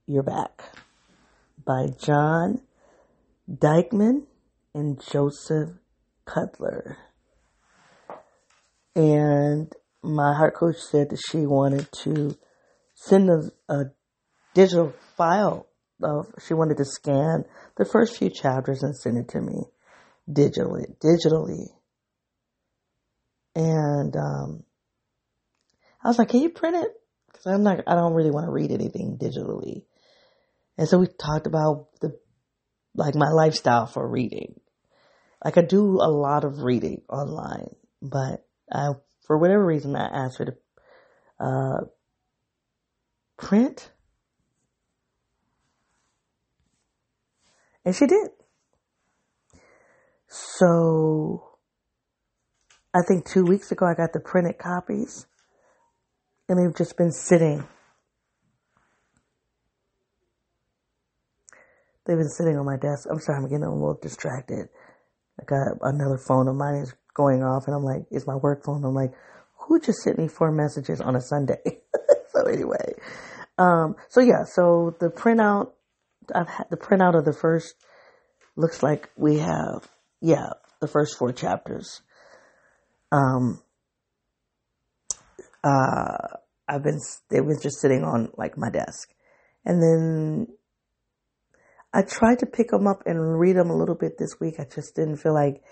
[0.09, 0.63] Your Back
[1.65, 2.63] by John
[3.49, 4.25] Dyckman
[4.75, 5.77] and Joseph
[6.33, 6.97] Cutler.
[8.95, 12.37] And my heart coach said that she wanted to
[12.95, 13.85] send a, a
[14.55, 15.67] digital file
[16.03, 17.45] of, she wanted to scan
[17.77, 19.65] the first few chapters and send it to me
[20.31, 21.69] digitally, digitally.
[23.55, 24.65] And, um,
[26.05, 26.91] I was like, can you print it?
[27.33, 29.85] Cause I'm not, I don't really want to read anything digitally.
[30.77, 32.19] And so we talked about the,
[32.95, 34.61] like my lifestyle for reading.
[35.45, 38.93] Like I do a lot of reading online, but I,
[39.27, 40.55] for whatever reason, I asked her to,
[41.41, 41.85] uh,
[43.37, 43.91] print.
[47.85, 48.31] And she did.
[50.29, 51.57] So
[52.95, 55.27] I think two weeks ago I got the printed copies
[56.49, 57.65] and they've just been sitting.
[62.07, 63.09] They've been sitting on my desk.
[63.11, 64.69] I'm sorry, I'm getting a little distracted.
[65.43, 68.65] I got another phone of mine is going off, and I'm like, it's my work
[68.65, 68.85] phone.
[68.85, 69.13] I'm like,
[69.55, 71.61] who just sent me four messages on a Sunday?
[72.33, 72.95] so anyway,
[73.59, 75.73] um, so yeah, so the printout,
[76.35, 77.75] I've had the printout of the first.
[78.55, 79.89] Looks like we have,
[80.21, 80.51] yeah,
[80.81, 82.03] the first four chapters.
[83.11, 83.63] Um,
[85.65, 86.37] uh,
[86.69, 86.99] I've been,
[87.31, 89.09] it was just sitting on like my desk.
[89.65, 90.49] And then
[91.93, 94.55] I tried to pick them up and read them a little bit this week.
[94.59, 95.63] I just didn't feel like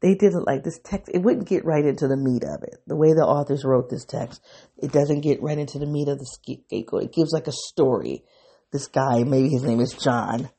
[0.00, 1.10] they didn't like this text.
[1.12, 2.76] It wouldn't get right into the meat of it.
[2.86, 4.40] The way the authors wrote this text,
[4.78, 7.04] it doesn't get right into the meat of the scapegoat.
[7.04, 8.24] It gives like a story.
[8.72, 10.50] This guy, maybe his name is John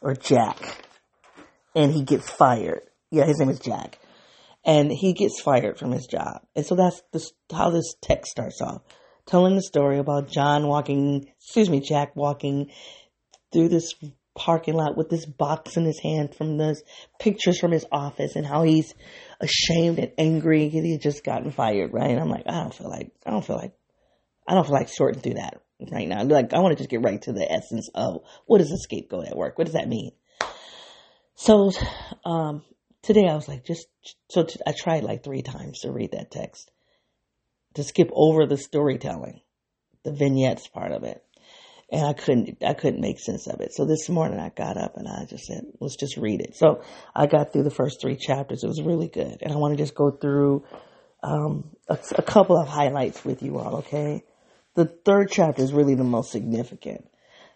[0.00, 0.58] or Jack,
[1.74, 2.82] and he gets fired.
[3.10, 3.98] Yeah, his name is Jack
[4.66, 6.42] and he gets fired from his job.
[6.56, 7.00] And so that's
[7.52, 8.82] how this text starts off,
[9.26, 12.70] telling the story about John walking, excuse me, Jack walking
[13.52, 13.94] through this
[14.36, 16.82] parking lot with this box in his hand from those
[17.18, 18.94] pictures from his office and how he's
[19.40, 22.10] ashamed and angry he had just gotten fired, right?
[22.10, 23.72] And I'm like, I don't feel like, I don't feel like,
[24.46, 25.60] I don't feel like sorting through that
[25.90, 26.22] right now.
[26.22, 29.26] Like, I want to just get right to the essence of what is a scapegoat
[29.26, 29.58] at work?
[29.58, 30.12] What does that mean?
[31.34, 31.72] So,
[32.24, 32.62] um,
[33.02, 33.86] today I was like, just
[34.30, 36.70] so t- I tried like three times to read that text
[37.74, 39.42] to skip over the storytelling,
[40.02, 41.22] the vignettes part of it,
[41.90, 43.72] and I couldn't I couldn't make sense of it.
[43.74, 46.56] So this morning I got up and I just said, let's just read it.
[46.56, 46.82] So
[47.14, 48.64] I got through the first three chapters.
[48.64, 50.64] It was really good, and I want to just go through
[51.22, 53.76] um, a, a couple of highlights with you all.
[53.76, 54.24] Okay,
[54.74, 57.08] the third chapter is really the most significant.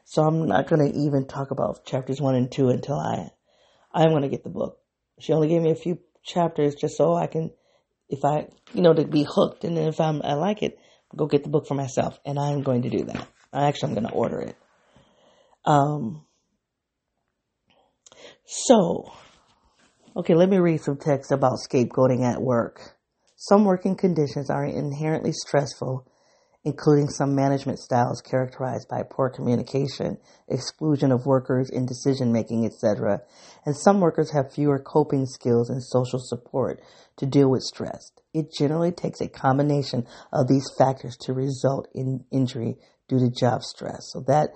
[0.05, 3.31] So I'm not going to even talk about chapters one and two until I
[3.93, 4.81] I'm going to get the book
[5.21, 7.51] she only gave me a few chapters just so I can,
[8.09, 9.65] if I, you know, to be hooked.
[9.65, 10.79] And then if I'm, I like it,
[11.15, 13.29] go get the book for myself, and I'm going to do that.
[13.53, 14.57] Actually, I'm going to order it.
[15.65, 16.25] Um,
[18.45, 19.13] so,
[20.17, 22.81] okay, let me read some text about scapegoating at work.
[23.37, 26.07] Some working conditions are inherently stressful,
[26.65, 33.21] including some management styles characterized by poor communication, exclusion of workers in decision making, etc.
[33.65, 36.81] And some workers have fewer coping skills and social support
[37.17, 38.13] to deal with stress.
[38.35, 42.77] It generally takes a combination of these factors to result in injury
[43.11, 44.11] due to job stress.
[44.13, 44.51] So that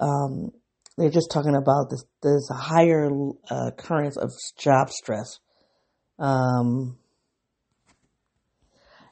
[0.00, 0.50] um,
[0.98, 1.90] they're just talking about
[2.22, 2.50] this.
[2.50, 3.08] A higher
[3.50, 5.38] uh, occurrence of job stress,
[6.18, 6.98] um,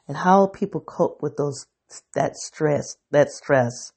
[0.07, 1.65] and how people cope with those
[2.13, 2.97] that stress.
[3.11, 3.93] That stress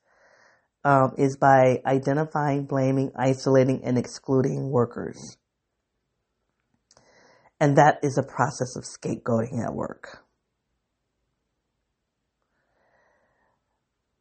[0.85, 5.37] um, is by identifying, blaming, isolating, and excluding workers,
[7.61, 10.23] and that is a process of scapegoating at work.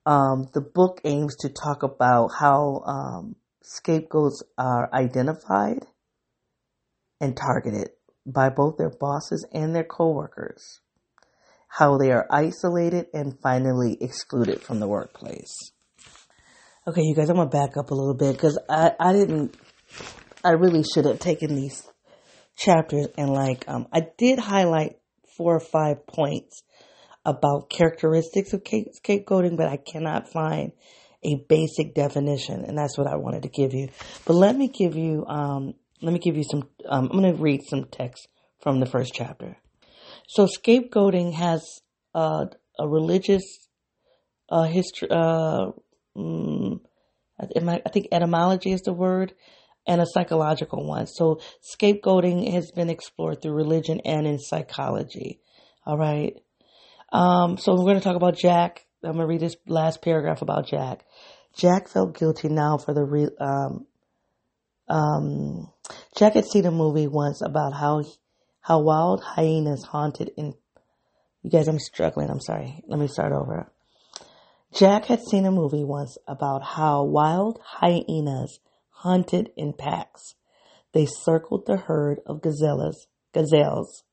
[0.08, 5.86] Um, the book aims to talk about how um, scapegoats are identified
[7.20, 7.90] and targeted
[8.26, 10.80] by both their bosses and their coworkers,
[11.68, 15.54] how they are isolated and finally excluded from the workplace.
[16.88, 19.58] Okay, you guys, I'm gonna back up a little bit because I, I didn't,
[20.42, 21.86] I really should have taken these
[22.56, 25.00] chapters and like, um, I did highlight
[25.36, 26.64] four or five points
[27.28, 30.72] about characteristics of scapegoating, but I cannot find
[31.26, 33.90] a basic definition, and that's what I wanted to give you.
[34.26, 36.70] But let me give you, um, let me give you some.
[36.88, 38.30] Um, I'm going to read some text
[38.62, 39.58] from the first chapter.
[40.30, 41.82] So scapegoating has
[42.16, 42.46] uh,
[42.80, 43.44] a religious
[44.50, 45.10] uh, history.
[45.12, 45.72] Uh,
[46.16, 46.82] um,
[47.40, 49.34] I think etymology is the word,
[49.86, 51.08] and a psychological one.
[51.08, 51.42] So
[51.76, 55.42] scapegoating has been explored through religion and in psychology.
[55.86, 56.34] All right.
[57.12, 58.86] Um, so we're going to talk about Jack.
[59.04, 61.06] I'm going to read this last paragraph about Jack.
[61.56, 63.88] Jack felt guilty now for the re- um,
[64.88, 65.72] um,
[66.18, 68.04] Jack had seen a movie once about how
[68.62, 70.54] how wild hyenas haunted in.
[71.42, 72.30] You guys, I'm struggling.
[72.30, 72.84] I'm sorry.
[72.88, 73.72] Let me start over.
[74.74, 80.36] Jack had seen a movie once about how wild hyenas hunted in packs.
[80.94, 84.04] They circled the herd of gazelles, gazelles,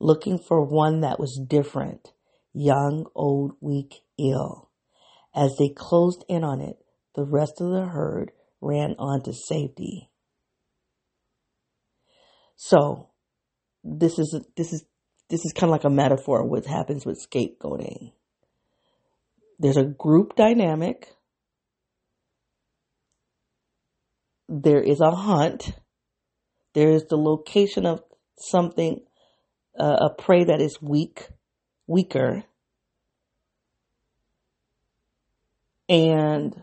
[0.00, 2.12] looking for one that was different,
[2.52, 4.70] young, old, weak, ill.
[5.34, 6.76] As they closed in on it,
[7.14, 10.10] the rest of the herd ran on to safety.
[12.56, 13.10] So,
[13.84, 14.84] this is this is
[15.28, 18.12] this is kind of like a metaphor of what happens with scapegoating.
[19.58, 21.08] There's a group dynamic.
[24.48, 25.72] There is a hunt.
[26.74, 28.02] There is the location of
[28.38, 29.00] something,
[29.78, 31.28] uh, a prey that is weak,
[31.86, 32.44] weaker.
[35.88, 36.62] And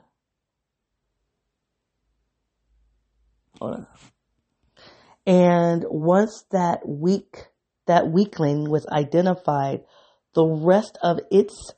[5.26, 7.47] and once that weak
[7.86, 9.82] that weakling was identified,
[10.34, 11.74] the rest of its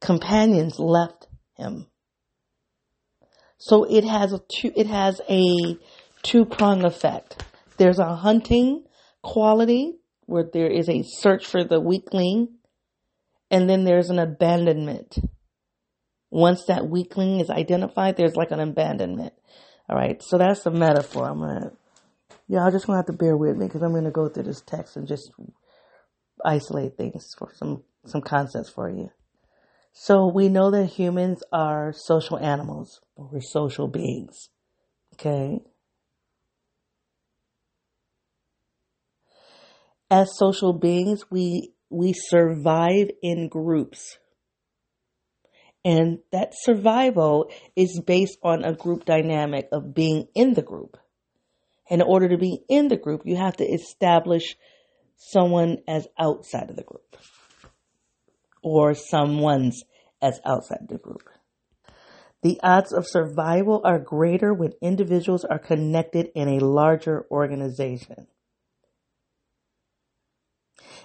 [0.00, 1.86] companions left him.
[3.58, 5.78] So it has a two, it has a
[6.22, 7.44] two prong effect.
[7.76, 8.84] There's a hunting
[9.22, 9.94] quality
[10.26, 12.48] where there is a search for the weakling
[13.50, 15.18] and then there's an abandonment
[16.32, 19.34] once that weakling is identified, there's like an abandonment.
[19.88, 20.20] All right.
[20.22, 21.28] So that's the metaphor.
[21.28, 21.70] I'm
[22.48, 24.62] yeah, I just to have to bear with me because I'm to go through this
[24.62, 25.30] text and just
[26.44, 29.10] isolate things for some, some concepts for you.
[29.92, 33.02] So we know that humans are social animals.
[33.16, 34.48] We're social beings.
[35.14, 35.60] Okay.
[40.12, 44.18] As social beings, we, we survive in groups.
[45.86, 50.98] And that survival is based on a group dynamic of being in the group.
[51.88, 54.54] In order to be in the group, you have to establish
[55.16, 57.16] someone as outside of the group
[58.62, 59.82] or someone's
[60.20, 61.26] as outside the group.
[62.42, 68.26] The odds of survival are greater when individuals are connected in a larger organization.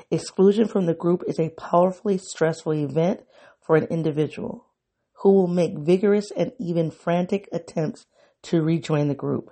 [0.10, 3.22] Exclusion from the group is a powerfully stressful event
[3.60, 4.68] for an individual
[5.22, 8.06] who will make vigorous and even frantic attempts
[8.44, 9.52] to rejoin the group.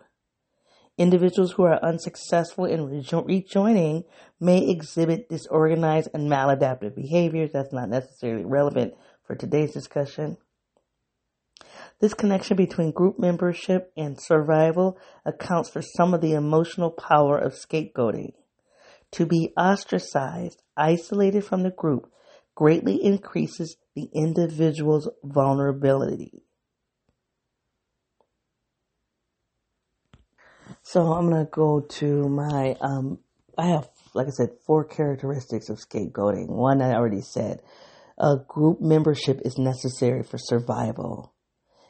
[0.98, 4.06] Individuals who are unsuccessful in rejo- rejoining
[4.40, 7.52] may exhibit disorganized and maladaptive behaviors.
[7.52, 8.94] That's not necessarily relevant
[9.26, 10.38] for today's discussion.
[12.00, 17.54] This connection between group membership and survival accounts for some of the emotional power of
[17.54, 18.32] scapegoating.
[19.16, 22.12] To be ostracized, isolated from the group,
[22.54, 26.44] greatly increases the individual's vulnerability.
[30.84, 33.20] So I'm going to go to my, um,
[33.58, 36.50] I have, like I said, four characteristics of scapegoating.
[36.50, 37.62] One I already said,
[38.18, 41.34] a group membership is necessary for survival.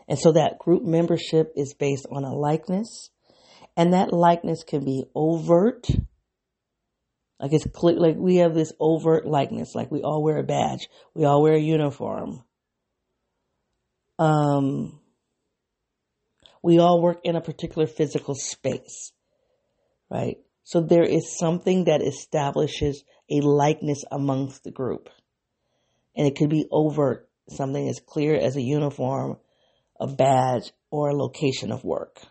[0.08, 3.10] And so that group membership is based on a likeness,
[3.76, 5.88] and that likeness can be overt.
[7.40, 10.88] Like it's clear, like we have this overt likeness, like we all wear a badge,
[11.14, 12.44] we all wear a uniform.
[14.18, 15.00] Um,
[16.64, 19.12] we all work in a particular physical space,
[20.10, 20.38] right?
[20.64, 25.10] So there is something that establishes a likeness amongst the group.
[26.16, 29.38] And it could be overt, something as clear as a uniform
[30.00, 32.22] a badge, or a location of work.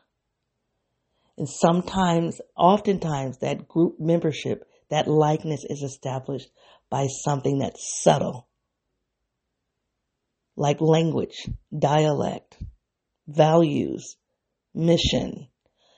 [1.36, 6.48] And sometimes, oftentimes, that group membership, that likeness is established
[6.90, 8.48] by something that's subtle,
[10.56, 12.58] like language, dialect,
[13.26, 14.16] values,
[14.74, 15.48] mission,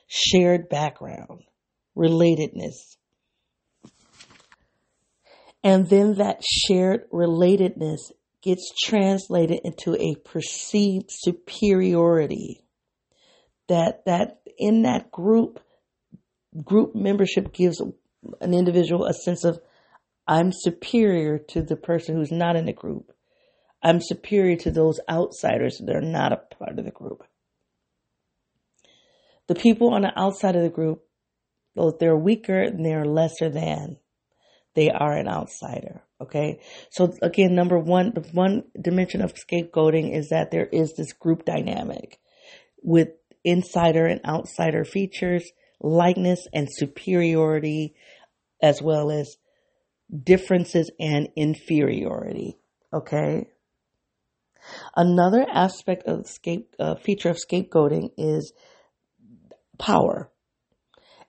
[0.07, 1.43] shared background,
[1.97, 2.97] relatedness.
[5.62, 8.12] And then that shared relatedness
[8.43, 12.62] gets translated into a perceived superiority
[13.68, 15.59] that that in that group
[16.64, 17.82] group membership gives
[18.41, 19.61] an individual a sense of
[20.27, 23.12] I'm superior to the person who's not in the group.
[23.83, 27.22] I'm superior to those outsiders that are not a part of the group.
[29.47, 31.05] The people on the outside of the group,
[31.77, 33.99] though they're weaker and they're lesser than,
[34.74, 36.03] they are an outsider.
[36.20, 36.61] Okay.
[36.91, 41.45] So again, number one, the one dimension of scapegoating is that there is this group
[41.45, 42.18] dynamic
[42.83, 43.09] with
[43.45, 45.49] insider and outsider features,
[45.81, 47.95] likeness and superiority,
[48.63, 49.37] as well as
[50.25, 52.59] differences and inferiority.
[52.93, 53.49] Okay.
[54.97, 58.53] Another aspect of scape, uh, feature of scapegoating is
[59.79, 60.31] power.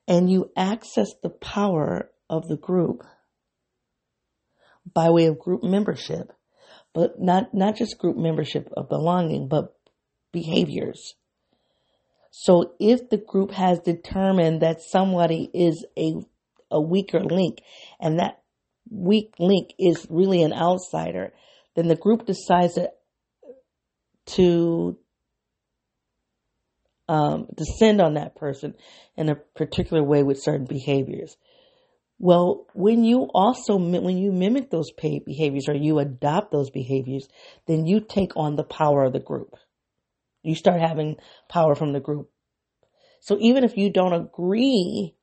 [0.07, 3.03] And you access the power of the group
[4.93, 6.31] by way of group membership,
[6.93, 9.75] but not, not just group membership of belonging, but
[10.31, 11.15] behaviors.
[12.31, 16.15] So if the group has determined that somebody is a,
[16.71, 17.61] a weaker link
[17.99, 18.41] and that
[18.89, 21.33] weak link is really an outsider,
[21.75, 22.77] then the group decides
[24.25, 24.97] to,
[27.09, 28.73] um, descend on that person
[29.15, 31.37] in a particular way with certain behaviors.
[32.19, 37.27] Well, when you also, when you mimic those behaviors or you adopt those behaviors,
[37.67, 39.55] then you take on the power of the group.
[40.41, 42.31] You start having power from the group.
[43.19, 45.13] So even if you don't agree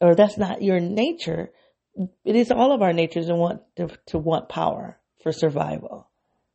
[0.00, 1.50] or that's not your nature,
[2.24, 6.08] it is all of our natures to want to, to want power for survival.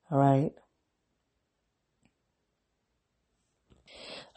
[0.10, 0.52] All right.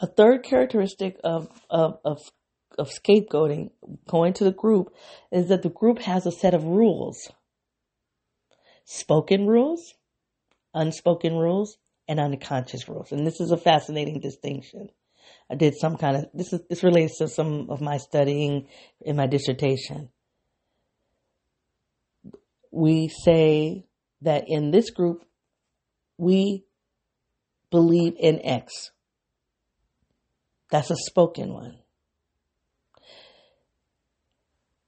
[0.01, 2.21] A third characteristic of, of, of
[2.79, 3.71] of scapegoating
[4.09, 4.95] going to the group
[5.33, 7.29] is that the group has a set of rules
[8.91, 9.93] spoken rules,
[10.73, 11.77] unspoken rules,
[12.09, 13.13] and unconscious rules.
[13.13, 14.89] And this is a fascinating distinction.
[15.51, 18.69] I did some kind of this is this relates to some of my studying
[19.01, 20.11] in my dissertation.
[22.71, 23.87] We say
[24.23, 25.25] that in this group
[26.19, 26.65] we
[27.71, 28.91] believe in X.
[30.71, 31.79] That's a spoken one.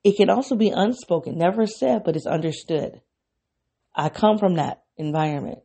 [0.03, 3.01] It can also be unspoken, never said, but it's understood.
[3.95, 5.61] I come from that environment.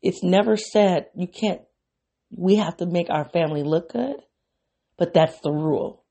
[0.00, 1.60] It's never said, you can't,
[2.34, 4.16] we have to make our family look good,
[4.96, 6.04] but that's the rule.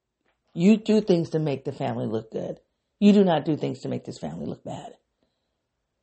[0.54, 2.60] You do things to make the family look good.
[3.00, 4.94] You do not do things to make this family look bad.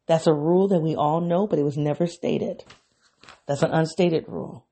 [0.06, 2.64] That's a rule that we all know, but it was never stated.
[3.46, 4.66] That's an unstated rule.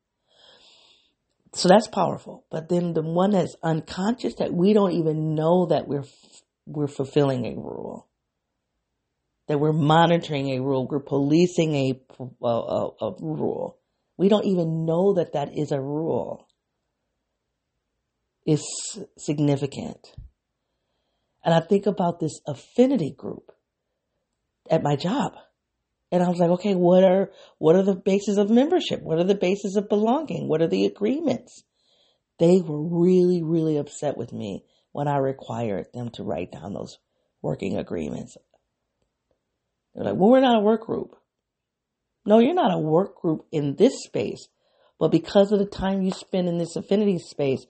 [1.52, 2.44] So that's powerful.
[2.50, 6.04] But then the one that's unconscious that we don't even know that we're
[6.66, 8.08] we're fulfilling a rule,
[9.46, 12.00] that we're monitoring a rule, we're policing a,
[12.42, 13.78] a, a, a rule.
[14.16, 16.46] We don't even know that that is a rule.
[18.46, 18.64] Is
[19.18, 19.98] significant.
[21.44, 23.52] And I think about this affinity group
[24.70, 25.32] at my job.
[26.12, 29.02] And I was like, okay, what are what are the bases of membership?
[29.02, 30.48] What are the bases of belonging?
[30.48, 31.62] What are the agreements?
[32.38, 36.98] They were really, really upset with me when I required them to write down those
[37.42, 38.36] working agreements.
[39.94, 41.16] They're like, well, we're not a work group.
[42.26, 44.48] No, you're not a work group in this space,
[44.98, 47.64] but because of the time you spend in this affinity space,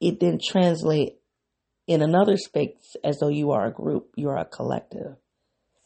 [0.00, 1.18] it then translate
[1.86, 5.16] in another space as though you are a group, you are a collective.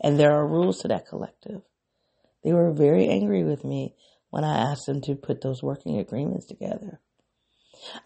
[0.00, 1.62] And there are rules to that collective.
[2.44, 3.96] They were very angry with me
[4.30, 7.00] when I asked them to put those working agreements together.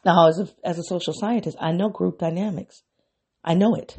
[0.05, 2.82] Now, as a, as a social scientist, I know group dynamics.
[3.44, 3.96] I know it.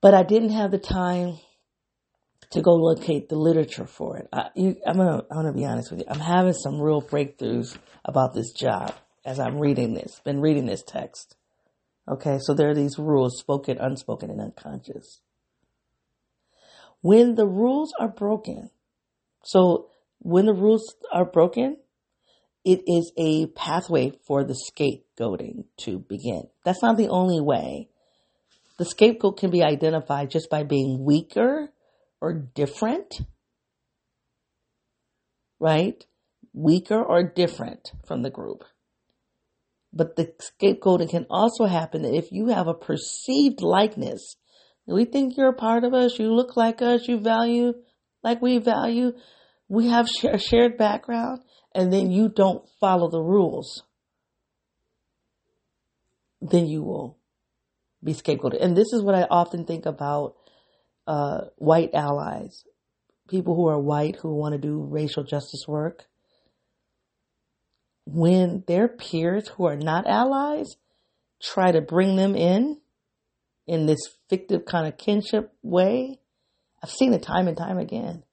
[0.00, 1.38] But I didn't have the time
[2.52, 4.28] to go locate the literature for it.
[4.32, 6.06] I, am gonna, I'm gonna be honest with you.
[6.08, 8.94] I'm having some real breakthroughs about this job
[9.24, 11.36] as I'm reading this, been reading this text.
[12.08, 15.20] Okay, so there are these rules, spoken, unspoken, and unconscious.
[17.00, 18.70] When the rules are broken,
[19.44, 19.88] so
[20.18, 21.78] when the rules are broken,
[22.64, 26.44] it is a pathway for the scapegoating to begin.
[26.64, 27.88] That's not the only way.
[28.78, 31.72] The scapegoat can be identified just by being weaker
[32.22, 33.22] or different,
[35.58, 36.06] right?
[36.54, 38.62] Weaker or different from the group.
[39.92, 44.36] But the scapegoating can also happen if you have a perceived likeness.
[44.86, 46.18] We think you're a part of us.
[46.18, 47.08] You look like us.
[47.08, 47.74] You value
[48.22, 49.12] like we value.
[49.68, 51.40] We have a shared background
[51.74, 53.82] and then you don't follow the rules.
[56.40, 57.18] Then you will
[58.02, 58.62] be scapegoated.
[58.62, 60.36] And this is what I often think about
[61.06, 62.64] uh, white allies,
[63.28, 66.06] people who are white who want to do racial justice work,
[68.04, 70.76] when their peers who are not allies
[71.40, 72.80] try to bring them in
[73.66, 76.18] in this fictive kind of kinship way,
[76.82, 78.24] I've seen it time and time again.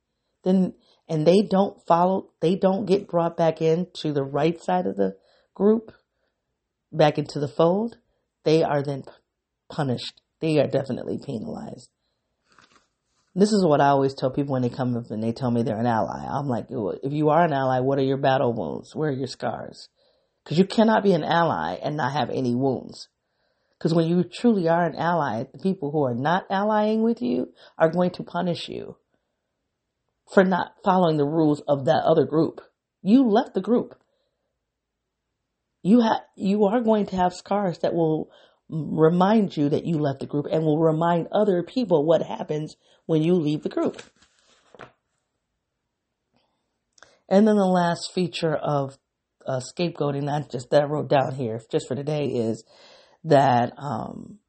[0.43, 0.74] Then
[1.07, 5.15] and they don't follow, they don't get brought back into the right side of the
[5.55, 5.91] group,
[6.91, 7.97] back into the fold,
[8.45, 9.03] they are then
[9.70, 10.22] punished.
[10.39, 11.89] They are definitely penalized.
[13.36, 15.62] This is what I always tell people when they come up and they tell me
[15.62, 16.26] they're an ally.
[16.28, 18.96] I'm like, if you are an ally, what are your battle wounds?
[18.96, 19.88] Where are your scars?
[20.44, 23.08] Because you cannot be an ally and not have any wounds.
[23.78, 27.54] Because when you truly are an ally, the people who are not allying with you
[27.78, 28.98] are going to punish you
[30.34, 32.62] for not following the rules of that other group.
[33.02, 33.96] You left the group.
[35.82, 38.30] You have, you are going to have scars that will
[38.70, 43.24] remind you that you left the group and will remind other people what happens when
[43.24, 44.01] you leave the group.
[47.28, 48.97] And then the last feature of
[49.45, 52.63] uh, scapegoating, not just that I wrote down here, just for today, is
[53.24, 54.39] that um,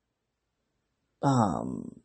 [1.22, 2.00] um,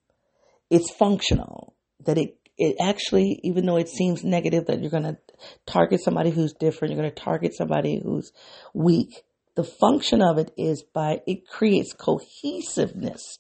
[0.69, 1.75] it's functional.
[2.05, 5.17] That it it actually, even though it seems negative that you're going to
[5.65, 8.31] target somebody who's different, you're going to target somebody who's
[8.73, 9.24] weak.
[9.55, 13.39] The function of it is by it creates cohesiveness,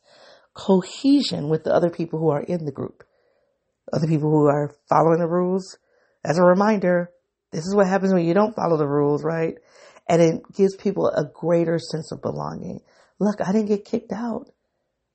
[0.53, 3.03] cohesion with the other people who are in the group,
[3.91, 5.77] other people who are following the rules.
[6.23, 7.11] As a reminder,
[7.51, 9.55] this is what happens when you don't follow the rules, right?
[10.07, 12.79] And it gives people a greater sense of belonging.
[13.19, 14.49] Look, I didn't get kicked out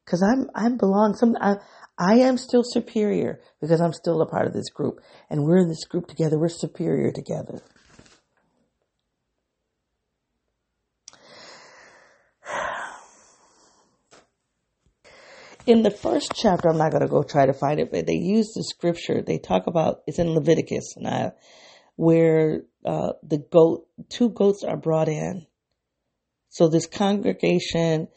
[0.04, 1.14] because I'm I'm belong.
[1.14, 1.56] Some I,
[1.98, 5.68] I am still superior because I'm still a part of this group, and we're in
[5.68, 6.38] this group together.
[6.38, 7.62] We're superior together.
[15.70, 18.14] In the first chapter, I'm not going to go try to find it, but they
[18.14, 19.22] use the scripture.
[19.22, 21.30] They talk about it's in Leviticus, and I,
[21.94, 25.46] where uh, the goat, two goats are brought in.
[26.48, 28.08] So this congregation,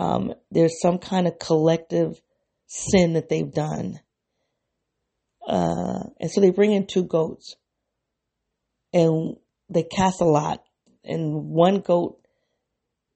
[0.00, 2.20] um, there's some kind of collective
[2.66, 4.00] sin that they've done,
[5.46, 7.54] uh, and so they bring in two goats,
[8.92, 9.36] and
[9.68, 10.64] they cast a lot,
[11.04, 12.20] and one goat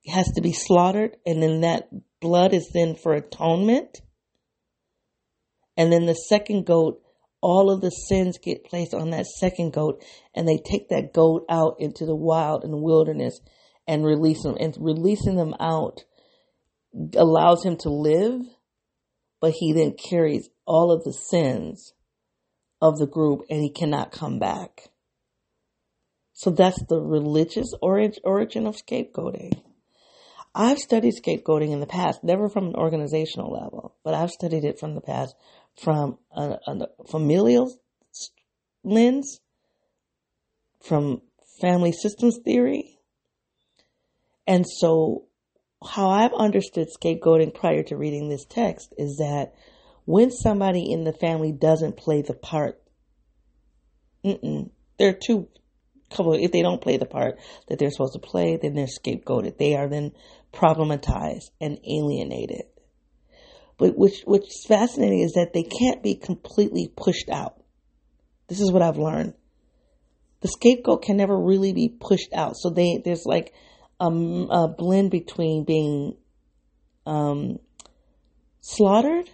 [0.06, 1.88] has to be slaughtered, and then that
[2.24, 4.00] blood is then for atonement.
[5.76, 7.02] And then the second goat,
[7.42, 10.02] all of the sins get placed on that second goat,
[10.34, 13.38] and they take that goat out into the wild and wilderness
[13.86, 14.56] and release them.
[14.58, 16.04] And releasing them out
[17.14, 18.40] allows him to live,
[19.42, 21.92] but he then carries all of the sins
[22.80, 24.88] of the group and he cannot come back.
[26.32, 29.60] So that's the religious origin of scapegoating.
[30.54, 34.78] I've studied scapegoating in the past, never from an organizational level, but I've studied it
[34.78, 35.34] from the past
[35.82, 37.72] from a, a familial
[38.84, 39.40] lens,
[40.80, 41.22] from
[41.60, 42.98] family systems theory.
[44.46, 45.24] And so
[45.84, 49.54] how I've understood scapegoating prior to reading this text is that
[50.04, 52.80] when somebody in the family doesn't play the part,
[54.22, 55.48] there are two
[56.14, 56.34] couple.
[56.34, 57.38] If they don't play the part
[57.68, 59.58] that they're supposed to play, then they're scapegoated.
[59.58, 60.12] They are then
[60.54, 62.62] problematized and alienated.
[63.76, 67.62] But which, which is fascinating is that they can't be completely pushed out.
[68.48, 69.34] This is what I've learned.
[70.40, 72.56] The scapegoat can never really be pushed out.
[72.56, 73.52] So they, there's like
[73.98, 76.16] a, a blend between being,
[77.06, 77.58] um,
[78.60, 79.30] slaughtered,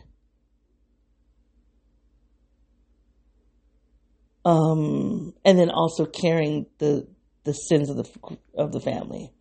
[4.44, 7.06] um, and then also carrying the,
[7.44, 9.32] the sins of the, of the family.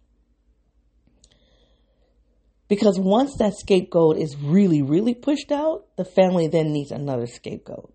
[2.70, 7.92] Because once that scapegoat is really, really pushed out, the family then needs another scapegoat.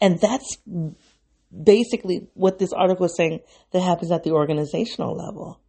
[0.00, 0.58] And that's
[1.50, 3.40] basically what this article is saying
[3.72, 5.60] that happens at the organizational level.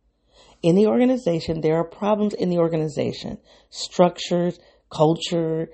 [0.62, 4.60] In the organization, there are problems in the organization, structures,
[4.90, 5.70] culture,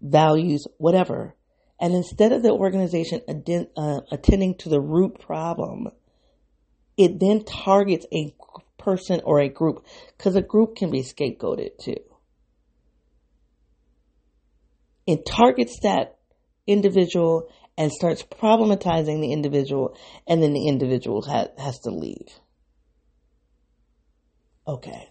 [0.00, 1.34] values, whatever.
[1.80, 3.22] And instead of the organization
[3.76, 5.88] uh, attending to the root problem,
[6.96, 8.34] it then targets a
[8.88, 9.84] person or a group
[10.16, 12.00] because a group can be scapegoated too.
[15.06, 16.18] It targets that
[16.66, 22.28] individual and starts problematizing the individual, and then the individual ha- has to leave.
[24.66, 25.08] Okay.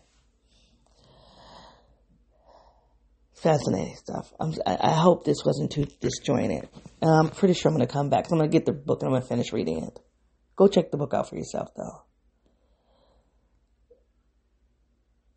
[3.34, 4.34] Fascinating stuff.
[4.40, 6.68] I'm, i hope this wasn't too disjointed.
[7.02, 8.26] I'm pretty sure I'm going to come back.
[8.26, 10.00] I'm going to get the book and I'm going to finish reading it.
[10.56, 12.07] Go check the book out for yourself, though.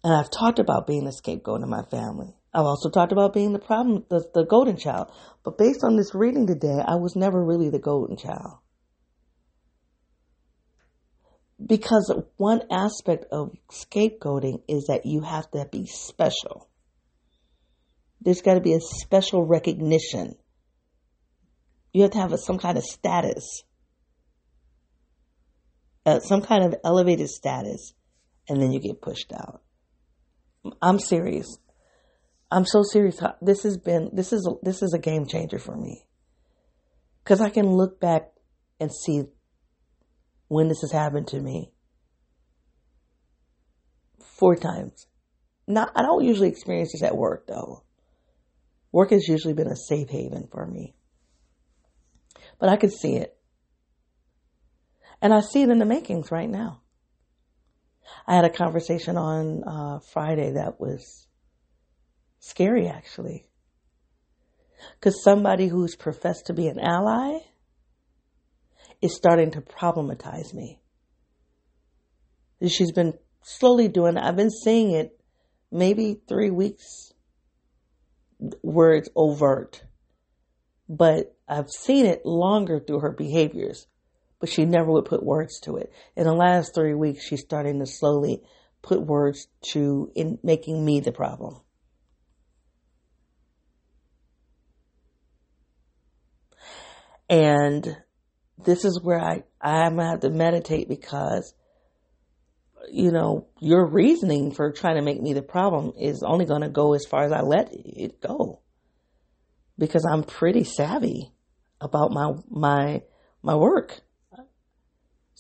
[0.03, 2.35] And I've talked about being a scapegoat in my family.
[2.55, 5.13] I've also talked about being the problem, the, the golden child.
[5.45, 8.59] But based on this reading today, I was never really the golden child.
[11.65, 16.69] Because one aspect of scapegoating is that you have to be special.
[18.23, 20.37] There's got to be a special recognition.
[21.93, 23.63] You have to have a, some kind of status,
[26.07, 27.93] uh, some kind of elevated status,
[28.49, 29.63] and then you get pushed out.
[30.83, 31.59] I'm serious.
[32.51, 33.21] I'm so serious.
[33.41, 36.05] This has been this is this is a game changer for me
[37.23, 38.33] because I can look back
[38.81, 39.23] and see
[40.49, 41.73] when this has happened to me
[44.39, 45.07] four times.
[45.69, 47.85] Not I don't usually experience this at work though.
[48.91, 50.95] Work has usually been a safe haven for me,
[52.59, 53.37] but I could see it,
[55.23, 56.80] and I see it in the makings right now.
[58.27, 61.27] I had a conversation on uh, Friday that was
[62.41, 63.45] Scary, actually.
[64.99, 67.41] Because somebody who's professed to be an ally
[69.03, 70.81] is starting to problematize me.
[72.67, 75.19] She's been slowly doing I've been seeing it
[75.71, 77.13] maybe three weeks
[78.63, 79.85] where it's overt.
[80.89, 83.87] But I've seen it longer through her behaviors,
[84.41, 85.93] but she never would put words to it.
[86.17, 88.43] In the last three weeks, she's starting to slowly
[88.83, 91.61] put words to in making me the problem.
[97.29, 97.97] And
[98.65, 101.55] this is where I, I'm gonna have to meditate because,
[102.91, 106.95] you know, your reasoning for trying to make me the problem is only gonna go
[106.95, 108.63] as far as I let it go.
[109.79, 111.33] Because I'm pretty savvy
[111.81, 113.03] about my, my,
[113.43, 114.01] my work.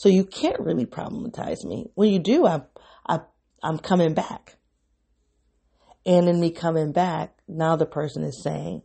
[0.01, 1.91] So you can't really problematize me.
[1.93, 2.63] When you do, I,
[3.07, 3.19] I,
[3.63, 4.57] I'm coming back.
[6.07, 8.81] And in me coming back, now the person is saying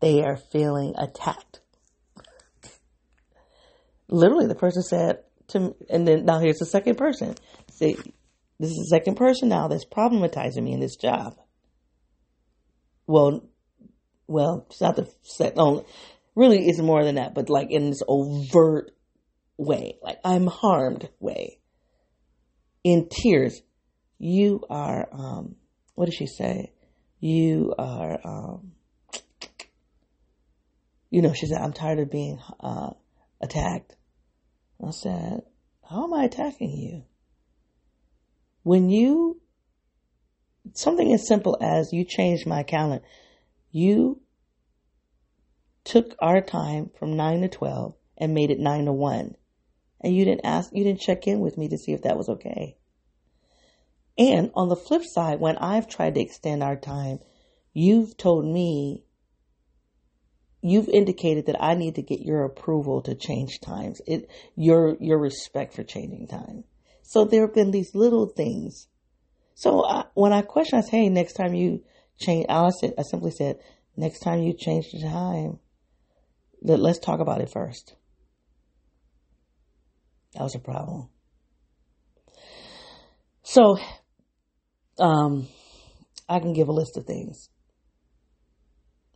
[0.00, 1.60] they are feeling attacked
[4.08, 5.20] literally the person said
[5.50, 7.36] to me, and then now here's the second person.
[7.70, 7.94] See,
[8.58, 11.36] this is the second person now that's problematizing me in this job.
[13.06, 13.48] Well,
[14.26, 15.60] well, it's not the second.
[15.60, 15.84] only.
[16.34, 17.36] really, it's more than that.
[17.36, 18.90] But like in this overt
[19.60, 21.60] way, like I'm harmed way,
[22.82, 23.62] in tears.
[24.18, 25.08] You are.
[25.12, 25.56] um
[25.94, 26.72] What did she say?
[27.20, 28.20] You are.
[28.24, 28.72] um
[31.10, 32.90] You know, she said, "I'm tired of being uh,
[33.40, 33.96] attacked."
[34.86, 35.42] I said,
[35.88, 37.04] How am I attacking you?
[38.62, 39.40] When you,
[40.74, 43.04] something as simple as you changed my calendar,
[43.70, 44.20] you
[45.84, 49.34] took our time from 9 to 12 and made it 9 to 1.
[50.00, 52.28] And you didn't ask, you didn't check in with me to see if that was
[52.28, 52.76] okay.
[54.16, 57.20] And on the flip side, when I've tried to extend our time,
[57.72, 59.04] you've told me
[60.62, 64.00] you've indicated that I need to get your approval to change times.
[64.06, 66.64] It your your respect for changing time.
[67.02, 68.88] So there have been these little things.
[69.54, 71.82] So I, when I question, I say, "Hey, next time you
[72.18, 73.58] change," I said, I simply said,
[73.96, 75.60] "Next time you change the time,
[76.62, 77.94] let, let's talk about it first.
[80.34, 81.08] That was a problem.
[83.42, 83.78] So,
[84.98, 85.48] um,
[86.28, 87.48] I can give a list of things,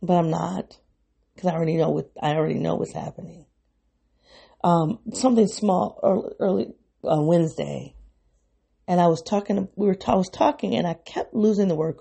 [0.01, 0.77] but I'm not
[1.33, 3.45] because I already know what I already know what's happening.
[4.63, 6.67] Um, something small early, early
[7.03, 7.95] uh, Wednesday,
[8.87, 9.69] and I was talking.
[9.75, 9.97] We were.
[10.07, 11.97] I was talking, and I kept losing the word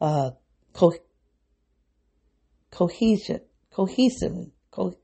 [0.00, 0.32] uh,
[0.72, 0.94] co-
[2.70, 4.32] cohesion, cohesive,
[4.70, 4.96] Co-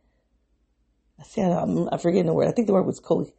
[1.25, 2.49] I said, I'm, I'm forgetting the word.
[2.49, 3.33] I think the word was co-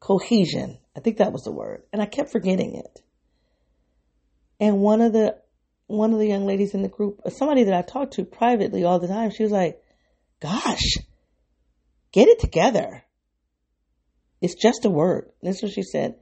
[0.00, 0.78] cohesion.
[0.94, 1.82] I think that was the word.
[1.92, 3.00] And I kept forgetting it.
[4.60, 5.36] And one of the,
[5.86, 8.98] one of the young ladies in the group, somebody that I talked to privately all
[8.98, 9.80] the time, she was like,
[10.42, 10.98] gosh,
[12.12, 13.02] get it together.
[14.42, 15.30] It's just a word.
[15.42, 16.16] That's what she said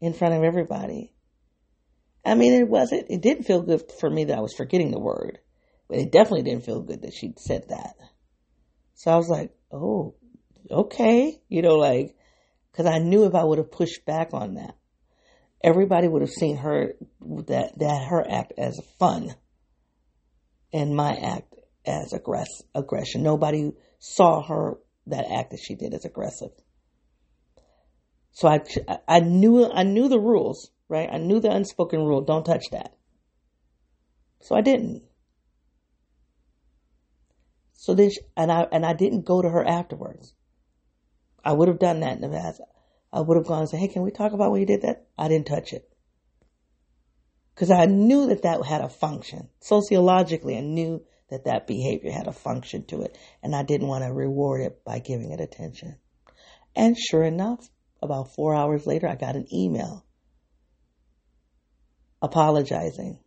[0.00, 1.12] in front of everybody.
[2.24, 4.98] I mean, it wasn't, it didn't feel good for me that I was forgetting the
[4.98, 5.40] word,
[5.88, 7.96] but it definitely didn't feel good that she said that.
[8.94, 10.14] So I was like, oh,
[10.72, 11.40] okay.
[11.48, 12.16] You know, like,
[12.72, 14.76] cause I knew if I would have pushed back on that,
[15.62, 19.34] everybody would have seen her, that, that her act as fun
[20.72, 21.54] and my act
[21.86, 23.22] as aggress, aggression.
[23.22, 26.50] Nobody saw her, that act that she did as aggressive.
[28.32, 28.60] So I,
[29.06, 31.08] I knew, I knew the rules, right?
[31.12, 32.22] I knew the unspoken rule.
[32.22, 32.94] Don't touch that.
[34.40, 35.02] So I didn't.
[37.74, 40.34] So then, she, and I, and I didn't go to her afterwards.
[41.44, 42.60] I would have done that in the past.
[43.12, 45.06] I would have gone and said, Hey, can we talk about when you did that?
[45.18, 45.88] I didn't touch it.
[47.54, 49.50] Cause I knew that that had a function.
[49.60, 53.16] Sociologically, I knew that that behavior had a function to it.
[53.42, 55.96] And I didn't want to reward it by giving it attention.
[56.74, 57.68] And sure enough,
[58.00, 60.04] about four hours later, I got an email
[62.22, 63.18] apologizing.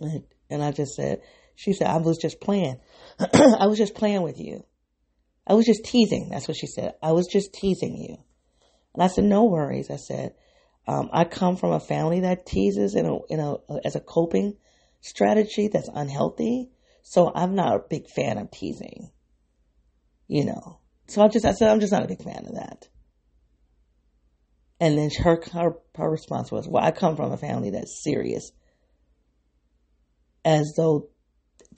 [0.00, 1.22] And I just said,
[1.54, 2.78] she said, I was just playing.
[3.18, 4.64] I was just playing with you.
[5.48, 6.28] I was just teasing.
[6.30, 6.94] That's what she said.
[7.02, 8.18] I was just teasing you.
[8.94, 9.90] And I said, no worries.
[9.90, 10.34] I said,
[10.86, 14.56] um, I come from a family that teases in a, in a, as a coping
[15.00, 16.70] strategy that's unhealthy.
[17.02, 19.10] So I'm not a big fan of teasing,
[20.26, 20.80] you know.
[21.06, 22.88] So I just, I said, I'm just not a big fan of that.
[24.80, 28.52] And then her, her, her response was, well, I come from a family that's serious.
[30.44, 31.08] As though,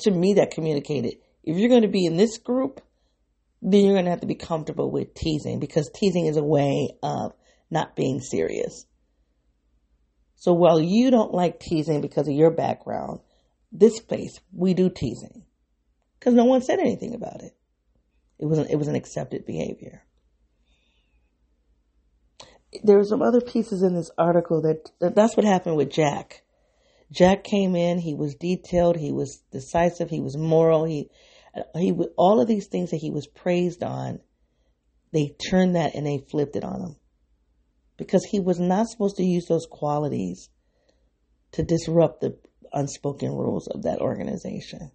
[0.01, 1.15] to me, that communicated,
[1.45, 2.81] if you're going to be in this group,
[3.63, 6.91] then you're going to have to be comfortable with teasing because teasing is a way
[7.03, 7.33] of
[7.71, 8.87] not being serious.
[10.37, 13.21] So while you don't like teasing because of your background,
[13.71, 15.45] this place, we do teasing
[16.19, 17.55] because no one said anything about it.
[18.39, 20.03] It was an, it was an accepted behavior.
[22.83, 26.43] There were some other pieces in this article that, that that's what happened with Jack.
[27.13, 27.99] Jack came in.
[27.99, 28.97] He was detailed.
[28.97, 30.09] He was decisive.
[30.09, 30.85] He was moral.
[30.85, 31.11] He
[31.75, 34.21] he all of these things that he was praised on.
[35.13, 36.97] They turned that and they flipped it on him
[37.97, 40.49] because he was not supposed to use those qualities
[41.53, 42.39] to disrupt the
[42.73, 44.93] unspoken rules of that organization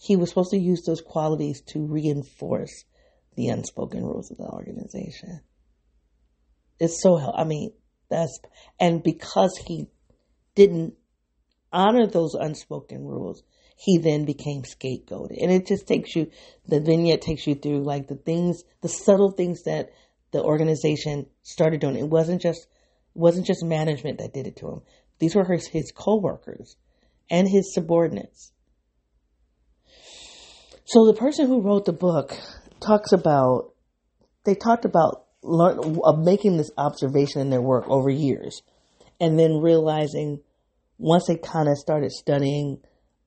[0.00, 2.84] he was supposed to use those qualities to reinforce
[3.36, 5.40] the unspoken rules of the organization.
[6.78, 7.72] It's so, I mean,
[8.08, 8.40] that's,
[8.80, 9.88] and because he
[10.54, 10.94] didn't
[11.70, 13.42] honor those unspoken rules,
[13.80, 15.42] he then became scapegoated.
[15.42, 16.30] And it just takes you,
[16.66, 19.90] the vignette takes you through like the things, the subtle things that
[20.32, 21.96] the organization started doing.
[21.96, 24.80] It wasn't just, it wasn't just management that did it to him.
[25.18, 26.76] These were his, his co-workers
[27.30, 28.52] and his subordinates
[30.90, 32.36] so the person who wrote the book
[32.84, 33.74] talks about,
[34.44, 38.62] they talked about learn, of making this observation in their work over years
[39.20, 40.40] and then realizing
[40.98, 42.80] once they kind of started studying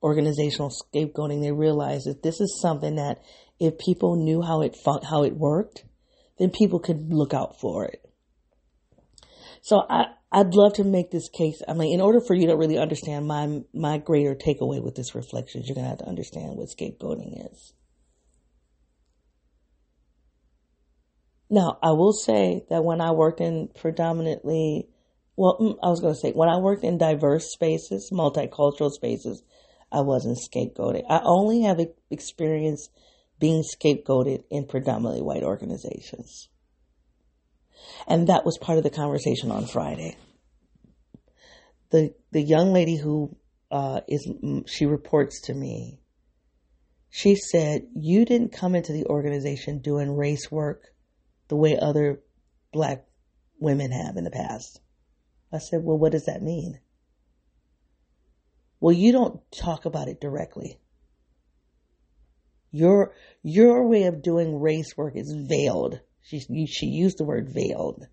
[0.04, 3.22] organizational scapegoating, they realized that this is something that
[3.58, 5.84] if people knew how it fun- how it worked,
[6.38, 8.00] then people could look out for it.
[9.62, 11.62] So I, I'd love to make this case.
[11.66, 15.14] I mean, in order for you to really understand my my greater takeaway with this
[15.14, 17.72] reflection, you're gonna have to understand what scapegoating is.
[21.48, 24.88] Now, I will say that when I worked in predominantly,
[25.36, 29.42] well, mm, I was going to say, when I worked in diverse spaces, multicultural spaces,
[29.94, 31.04] I wasn't scapegoated.
[31.08, 31.78] I only have
[32.10, 32.88] experience
[33.38, 36.48] being scapegoated in predominantly white organizations.
[38.08, 40.16] And that was part of the conversation on Friday.
[41.90, 43.36] The, the young lady who
[43.70, 44.28] uh, is,
[44.66, 46.00] she reports to me,
[47.08, 50.82] she said, You didn't come into the organization doing race work
[51.48, 52.20] the way other
[52.72, 53.04] black
[53.60, 54.80] women have in the past.
[55.52, 56.80] I said, Well, what does that mean?
[58.84, 60.78] Well, you don't talk about it directly.
[62.70, 66.00] Your, your way of doing race work is veiled.
[66.20, 68.04] She, she used the word veiled.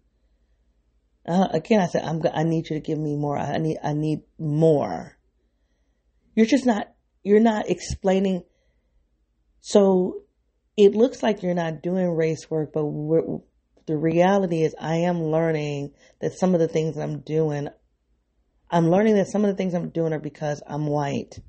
[1.28, 3.38] Uh, again, I said, I'm, I need you to give me more.
[3.38, 5.17] I need, I need more.
[6.36, 6.88] You're just not,
[7.22, 8.43] you're not explaining.
[9.59, 10.22] So
[10.78, 12.86] it looks like you're not doing race work, but
[13.88, 15.91] the reality is I am learning
[16.22, 17.67] that some of the things I'm doing,
[18.72, 21.39] I'm learning that some of the things I'm doing are because I'm white.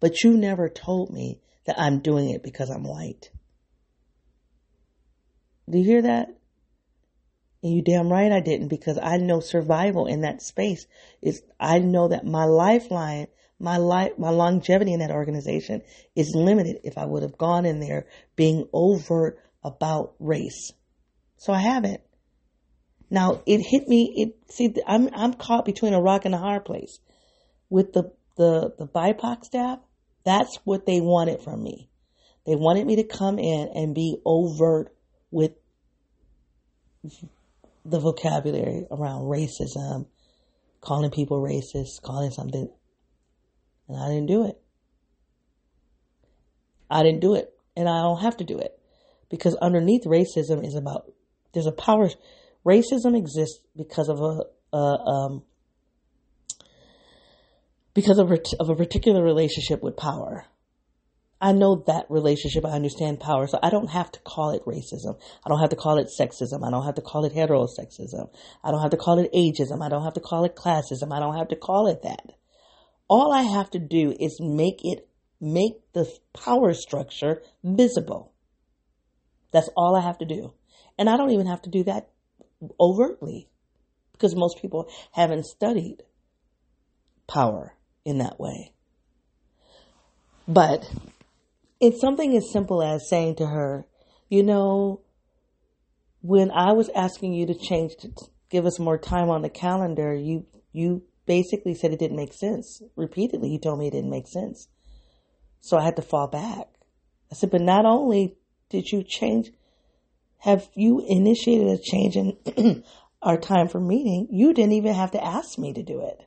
[0.00, 3.30] but you never told me that I'm doing it because I'm white.
[5.68, 6.28] Do you hear that?
[7.62, 10.86] And you damn right I didn't because I know survival in that space
[11.20, 13.26] is, I know that my lifeline,
[13.58, 15.82] my life, my longevity in that organization
[16.14, 18.06] is limited if I would have gone in there
[18.36, 20.72] being overt about race.
[21.36, 22.00] So I haven't.
[23.10, 26.64] Now it hit me, it, see, I'm, I'm caught between a rock and a hard
[26.64, 26.98] place
[27.70, 29.78] with the, the, the BIPOC staff.
[30.24, 31.88] That's what they wanted from me.
[32.46, 34.94] They wanted me to come in and be overt
[35.30, 35.52] with
[37.84, 40.06] the vocabulary around racism,
[40.80, 42.68] calling people racist, calling something,
[43.88, 44.60] and I didn't do it.
[46.90, 48.78] I didn't do it, and I don't have to do it
[49.30, 51.10] because underneath racism is about
[51.52, 52.08] there's a power.
[52.66, 55.42] Racism exists because of a, a um,
[57.94, 58.30] because of,
[58.60, 60.46] of a particular relationship with power.
[61.40, 62.64] I know that relationship.
[62.64, 63.46] I understand power.
[63.46, 65.18] So I don't have to call it racism.
[65.44, 66.66] I don't have to call it sexism.
[66.66, 68.28] I don't have to call it heterosexism.
[68.64, 69.84] I don't have to call it ageism.
[69.84, 71.12] I don't have to call it classism.
[71.12, 72.32] I don't have to call it that.
[73.08, 75.08] All I have to do is make it,
[75.40, 78.32] make the power structure visible.
[79.52, 80.54] That's all I have to do.
[80.98, 82.10] And I don't even have to do that
[82.78, 83.48] overtly
[84.12, 86.02] because most people haven't studied
[87.26, 88.72] power in that way.
[90.46, 90.90] But
[91.80, 93.86] it's something as simple as saying to her,
[94.28, 95.00] you know,
[96.20, 98.10] when I was asking you to change to
[98.50, 102.82] give us more time on the calendar, you you basically said it didn't make sense.
[102.96, 104.68] Repeatedly, you told me it didn't make sense.
[105.60, 106.66] So I had to fall back.
[107.30, 108.36] I said, but not only
[108.70, 109.50] did you change,
[110.38, 112.84] have you initiated a change in
[113.22, 116.20] our time for meeting, you didn't even have to ask me to do it.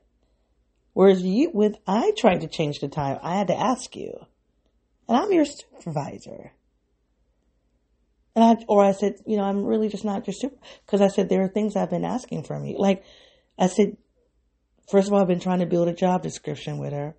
[0.93, 4.25] Whereas you, with I tried to change the time, I had to ask you
[5.11, 6.53] and I'm your supervisor.
[8.33, 10.55] And I, or I said, you know, I'm really just not your super,
[10.85, 12.77] because I said, there are things I've been asking from you.
[12.77, 13.03] Like,
[13.59, 13.97] I said,
[14.89, 17.15] first of all, I've been trying to build a job description with her,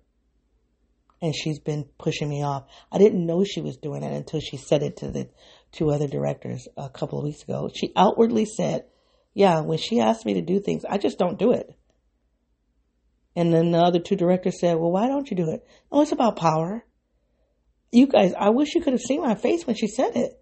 [1.23, 2.65] and she's been pushing me off.
[2.91, 5.29] I didn't know she was doing it until she said it to the
[5.71, 7.69] two other directors a couple of weeks ago.
[7.73, 8.83] She outwardly said,
[9.33, 11.73] yeah, when she asks me to do things, I just don't do it.
[13.37, 15.65] And then the other two directors said, well, why don't you do it?
[15.89, 16.83] Oh, it's about power.
[17.89, 20.37] You guys, I wish you could have seen my face when she said it.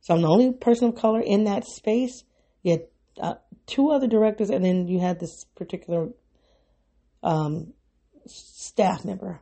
[0.00, 2.24] So I'm the only person of color in that space.
[2.64, 2.82] You had
[3.20, 3.34] uh,
[3.66, 6.08] two other directors, and then you had this particular
[7.22, 7.74] um,
[8.26, 9.40] staff member.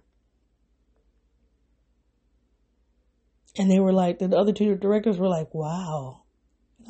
[3.56, 6.22] And they were like, the other two directors were like, wow.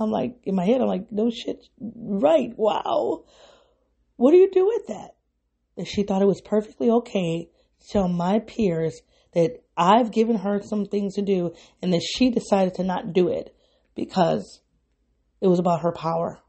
[0.00, 3.24] I'm like, in my head, I'm like, no shit, right, wow.
[4.16, 5.16] What do you do with that?
[5.76, 7.48] And she thought it was perfectly okay
[7.80, 9.00] to tell my peers
[9.34, 13.28] that I've given her some things to do and that she decided to not do
[13.28, 13.54] it
[13.94, 14.60] because
[15.40, 16.40] it was about her power.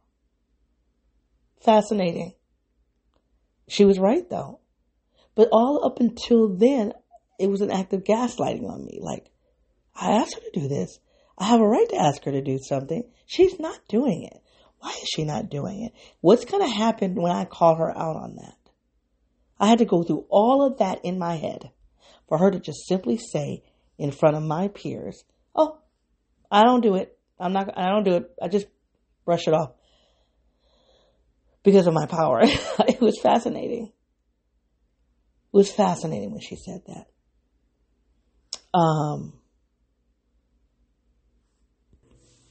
[1.64, 2.34] Fascinating.
[3.68, 4.60] She was right though.
[5.36, 6.94] But all up until then,
[7.40, 9.00] it was an act of gaslighting on me.
[9.02, 9.32] Like,
[9.96, 11.00] I asked her to do this.
[11.38, 13.04] I have a right to ask her to do something.
[13.26, 14.40] She's not doing it.
[14.80, 15.94] Why is she not doing it?
[16.22, 18.58] What's going to happen when I call her out on that?
[19.60, 21.72] I had to go through all of that in my head
[22.28, 23.64] for her to just simply say
[23.98, 25.24] in front of my peers,
[25.56, 25.78] "Oh,
[26.52, 27.18] I don't do it.
[27.40, 27.78] I'm not.
[27.78, 28.32] I don't do it.
[28.42, 28.68] I just
[29.24, 29.72] brush it off
[31.64, 33.94] because of my power." it was fascinating.
[35.54, 37.08] It was fascinating when she said that.
[38.78, 39.40] Um,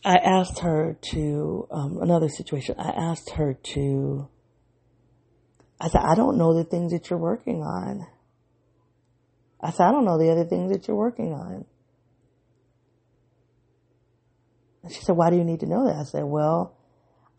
[0.05, 2.75] I asked her to um, another situation.
[2.79, 4.29] I asked her to.
[5.81, 8.07] I said, I don't know the things that you're working on.
[9.61, 11.65] I said, I don't know the other things that you're working on.
[14.83, 15.97] And she said, why do you need to know that?
[15.97, 16.77] I said, well,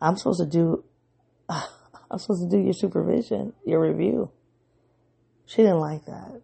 [0.00, 0.84] I'm supposed to do,
[1.48, 4.30] I'm supposed to do your supervision, your review.
[5.46, 6.40] She didn't like that.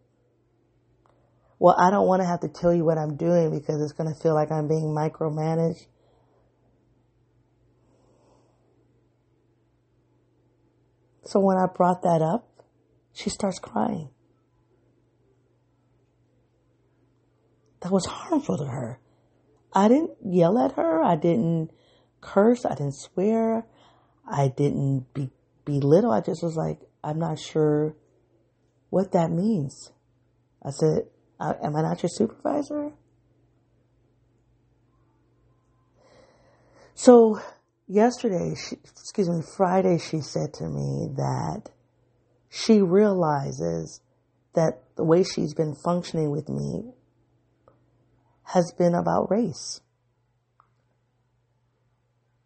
[1.59, 4.13] Well, I don't want to have to tell you what I'm doing because it's going
[4.13, 5.87] to feel like I'm being micromanaged.
[11.31, 12.65] So when I brought that up,
[13.13, 14.09] she starts crying.
[17.81, 18.99] that was harmful to her.
[19.73, 21.01] I didn't yell at her.
[21.03, 21.71] I didn't
[22.21, 22.65] curse.
[22.65, 23.65] I didn't swear.
[24.29, 25.31] I didn't be,
[25.65, 26.11] belittle.
[26.11, 27.95] I just was like, I'm not sure
[28.91, 29.93] what that means.
[30.65, 31.05] I said,
[31.41, 32.91] Am I not your supervisor?
[36.95, 37.41] So,
[37.91, 41.71] yesterday, she, excuse me, Friday, she said to me that
[42.49, 44.01] she realizes
[44.55, 46.93] that the way she's been functioning with me
[48.45, 49.81] has been about race.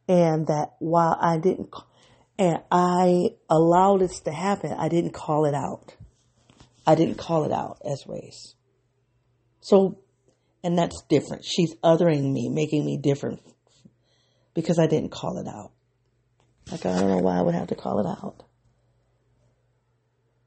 [0.09, 1.75] And that while I didn't,
[2.39, 5.95] and I allowed this to happen, I didn't call it out.
[6.87, 8.55] I didn't call it out as race.
[9.61, 9.99] So,
[10.63, 11.45] and that's different.
[11.45, 13.41] She's othering me, making me different
[14.55, 15.73] because I didn't call it out.
[16.71, 18.45] Like, I don't know why I would have to call it out.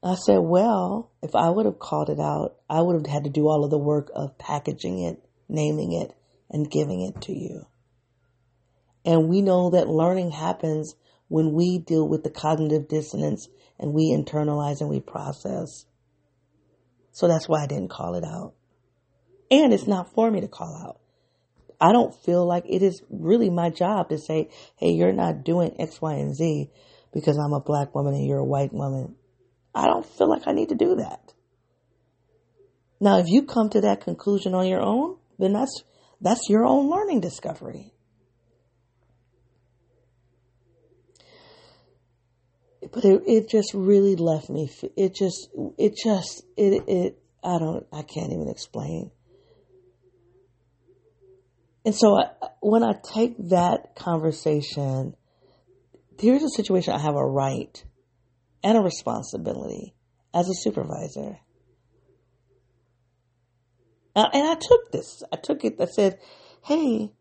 [0.02, 3.30] I said, well, if I would have called it out, I would have had to
[3.30, 6.14] do all of the work of packaging it, naming it,
[6.50, 7.66] and giving it to you.
[9.04, 10.94] And we know that learning happens
[11.28, 13.48] when we deal with the cognitive dissonance
[13.78, 15.86] and we internalize and we process.
[17.12, 18.54] So that's why I didn't call it out.
[19.50, 21.00] And it's not for me to call out.
[21.80, 25.76] I don't feel like it is really my job to say, hey, you're not doing
[25.78, 26.70] X, Y, and Z
[27.12, 29.14] because I'm a black woman and you're a white woman.
[29.74, 31.32] I don't feel like I need to do that.
[33.00, 35.84] Now, if you come to that conclusion on your own, then that's,
[36.20, 37.92] that's your own learning discovery.
[42.90, 47.86] But it, it just really left me, it just, it just, it, it, I don't,
[47.92, 49.10] I can't even explain.
[51.88, 52.28] And so I,
[52.60, 55.16] when I take that conversation,
[56.20, 57.82] here's a situation I have a right
[58.62, 59.94] and a responsibility
[60.34, 61.38] as a supervisor.
[64.14, 65.22] Uh, and I took this.
[65.32, 65.80] I took it.
[65.80, 66.18] I said,
[66.62, 67.14] "Hey,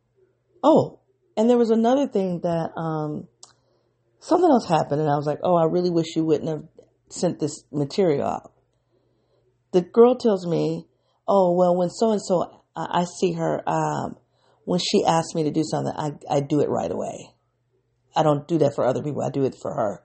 [0.62, 1.00] oh."
[1.38, 3.30] And there was another thing that um,
[4.20, 6.66] something else happened, and I was like, "Oh, I really wish you wouldn't have
[7.08, 8.52] sent this material out."
[9.72, 10.88] The girl tells me,
[11.26, 13.64] "Oh, well, when so and so, I see her.
[13.66, 14.18] Um,
[14.68, 17.30] when she asks me to do something, I I do it right away.
[18.14, 19.24] I don't do that for other people.
[19.24, 20.04] I do it for her."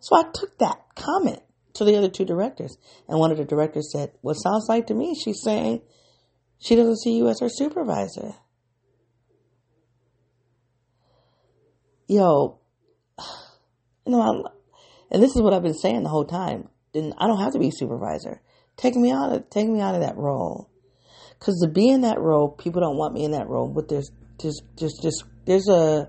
[0.00, 1.42] So I took that comment
[1.74, 2.78] to the other two directors.
[3.06, 5.82] And one of the directors said, Well, sounds like to me she's saying
[6.58, 8.32] she doesn't see you as her supervisor.
[12.08, 12.58] Yo,
[14.06, 14.42] you know, I'm,
[15.10, 16.70] and this is what I've been saying the whole time.
[16.94, 18.40] Then I don't have to be supervisor.
[18.76, 20.70] Take me out of take me out of that role.
[21.40, 23.66] Because to be in that role, people don't want me in that role.
[23.68, 26.08] But there's just just just there's a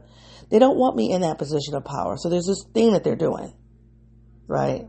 [0.51, 2.17] they don't want me in that position of power.
[2.17, 3.53] So there's this thing that they're doing
[4.51, 4.85] right?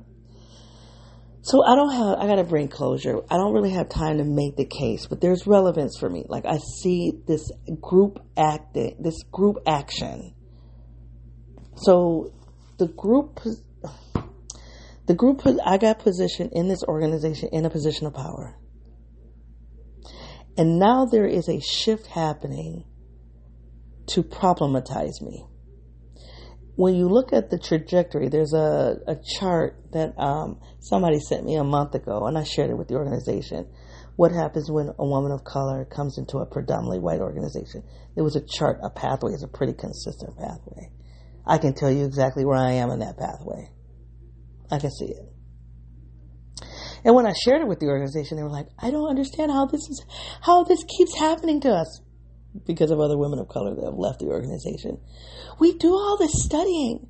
[1.42, 3.20] So I don't have, I gotta bring closure.
[3.30, 6.24] I don't really have time to make the case, but there's relevance for me.
[6.28, 10.34] Like I see this group acting, this group action.
[11.76, 12.32] So
[12.78, 13.40] the group,
[15.06, 18.56] the group, I got positioned in this organization in a position of power.
[20.56, 22.84] And now there is a shift happening
[24.08, 25.46] to problematize me
[26.76, 31.56] when you look at the trajectory, there's a, a chart that um, somebody sent me
[31.56, 33.68] a month ago, and I shared it with the organization.
[34.16, 37.82] What happens when a woman of color comes into a predominantly white organization?
[38.14, 39.32] There was a chart, a pathway.
[39.32, 40.90] It's a pretty consistent pathway.
[41.46, 43.70] I can tell you exactly where I am in that pathway.
[44.70, 45.31] I can see it.
[47.04, 49.66] And when I shared it with the organization, they were like, "I don't understand how
[49.66, 50.04] this is,
[50.40, 52.00] how this keeps happening to us."
[52.66, 55.00] because of other women of color that have left the organization.
[55.58, 57.08] We do all this studying.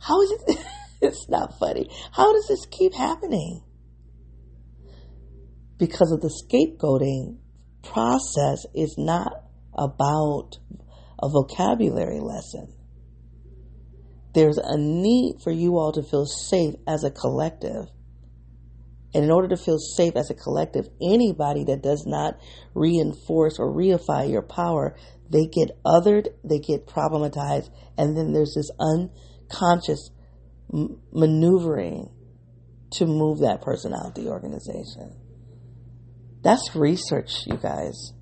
[0.00, 0.58] How is it?
[1.02, 1.88] it's not funny.
[2.12, 3.62] How does this keep happening?
[5.78, 7.38] Because of the scapegoating
[7.82, 9.32] process is not
[9.74, 10.58] about
[11.20, 12.72] a vocabulary lesson.
[14.34, 17.86] There's a need for you all to feel safe as a collective
[19.14, 22.38] and in order to feel safe as a collective, anybody that does not
[22.74, 24.96] reinforce or reify your power,
[25.30, 30.10] they get othered, they get problematized, and then there's this unconscious
[30.72, 32.10] m- maneuvering
[32.92, 35.14] to move that person out of the organization.
[36.42, 38.12] That's research, you guys.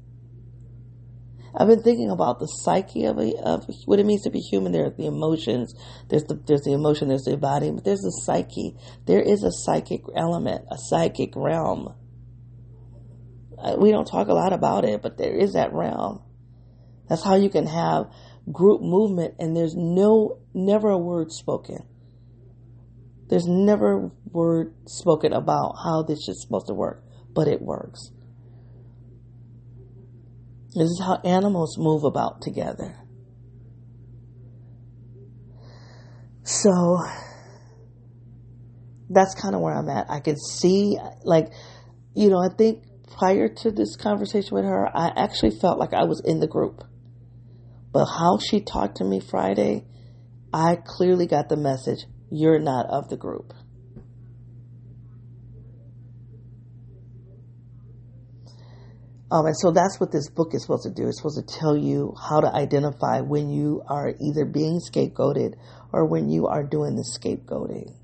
[1.55, 4.72] I've been thinking about the psyche of, a, of what it means to be human.
[4.72, 5.74] There are the emotions.
[6.09, 7.09] There's the there's the emotion.
[7.09, 7.70] There's the body.
[7.70, 8.77] But there's the psyche.
[9.06, 11.94] There is a psychic element, a psychic realm.
[13.59, 16.22] Uh, we don't talk a lot about it, but there is that realm.
[17.09, 18.06] That's how you can have
[18.51, 21.86] group movement, and there's no never a word spoken.
[23.28, 27.05] There's never a word spoken about how this is supposed to work,
[27.35, 28.10] but it works.
[30.75, 32.97] This is how animals move about together.
[36.45, 36.99] So
[39.09, 40.11] that's kind of where I'm at.
[40.11, 41.53] I can see, like,
[42.15, 42.85] you know, I think
[43.19, 46.85] prior to this conversation with her, I actually felt like I was in the group.
[47.93, 49.87] But how she talked to me Friday,
[50.53, 53.53] I clearly got the message you're not of the group.
[59.32, 61.07] Um, and so that's what this book is supposed to do.
[61.07, 65.55] It's supposed to tell you how to identify when you are either being scapegoated
[65.93, 67.94] or when you are doing the scapegoating.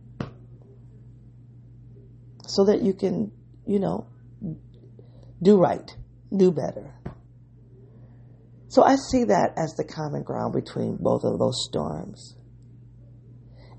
[2.46, 3.32] So that you can,
[3.66, 4.06] you know,
[5.42, 5.90] do right,
[6.34, 6.94] do better.
[8.68, 12.36] So I see that as the common ground between both of those storms.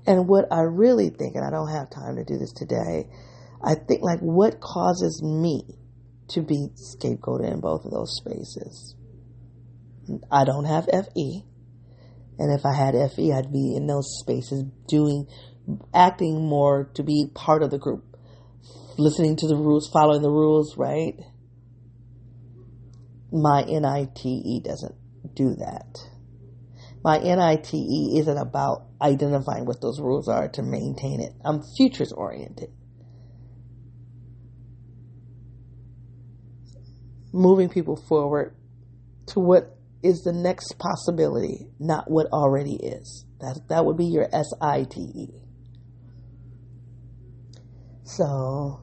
[0.06, 3.08] And what I really think, and I don't have time to do this today,
[3.62, 5.77] I think like what causes me
[6.28, 8.94] to be scapegoated in both of those spaces.
[10.30, 11.44] I don't have FE.
[12.38, 15.26] And if I had FE, I'd be in those spaces doing,
[15.92, 18.04] acting more to be part of the group,
[18.96, 21.14] listening to the rules, following the rules, right?
[23.32, 24.94] My NITE doesn't
[25.34, 25.98] do that.
[27.04, 27.74] My NITE
[28.18, 31.32] isn't about identifying what those rules are to maintain it.
[31.44, 32.70] I'm futures oriented.
[37.32, 38.54] Moving people forward
[39.28, 43.24] to what is the next possibility, not what already is.
[43.40, 45.28] That that would be your S I T E.
[48.04, 48.80] So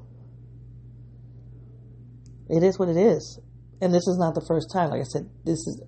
[2.49, 3.39] it is what it is.
[3.81, 4.89] And this is not the first time.
[4.89, 5.81] Like I said, this is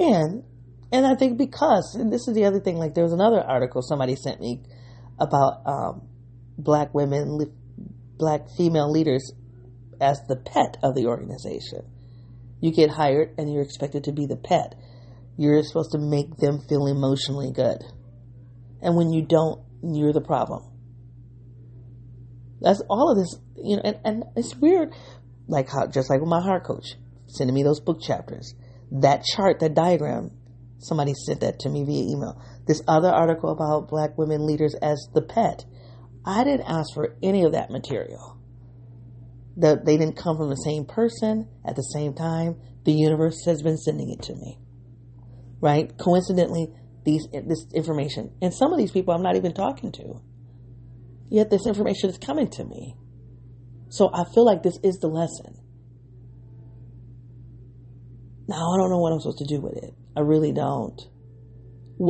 [0.00, 0.42] and
[0.92, 4.16] and I think because this is the other thing, like there was another article somebody
[4.16, 4.62] sent me
[5.18, 6.08] about um,
[6.58, 7.38] black women,
[8.16, 9.32] black female leaders
[10.00, 11.82] as the pet of the organization.
[12.60, 14.74] You get hired and you're expected to be the pet.
[15.36, 17.78] You're supposed to make them feel emotionally good.
[18.80, 20.62] And when you don't, you're the problem.
[22.60, 24.94] That's all of this, you know, and, and it's weird,
[25.46, 26.94] like how, just like with my heart coach,
[27.26, 28.54] sending me those book chapters.
[28.90, 30.30] That chart, that diagram,
[30.78, 32.40] somebody sent that to me via email.
[32.66, 35.64] This other article about black women leaders as the pet.
[36.24, 38.35] I didn't ask for any of that material
[39.56, 42.56] that they didn't come from the same person at the same time.
[42.84, 44.58] The universe has been sending it to me,
[45.60, 45.96] right?
[45.98, 46.68] Coincidentally,
[47.04, 50.20] these this information and some of these people I'm not even talking to,
[51.30, 52.96] yet this information is coming to me.
[53.88, 55.56] So I feel like this is the lesson.
[58.48, 59.94] Now I don't know what I'm supposed to do with it.
[60.16, 61.00] I really don't.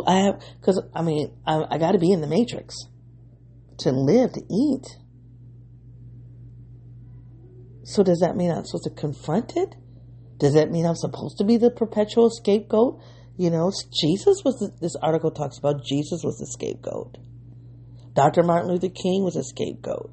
[0.06, 2.76] I have because I mean I, I got to be in the matrix
[3.78, 4.84] to live to eat.
[7.86, 9.76] So does that mean I'm supposed to confront it?
[10.38, 13.00] Does that mean I'm supposed to be the perpetual scapegoat?
[13.38, 13.70] You know,
[14.02, 17.16] Jesus was the, this article talks about Jesus was the scapegoat.
[18.12, 18.42] Dr.
[18.42, 20.10] Martin Luther King was a scapegoat.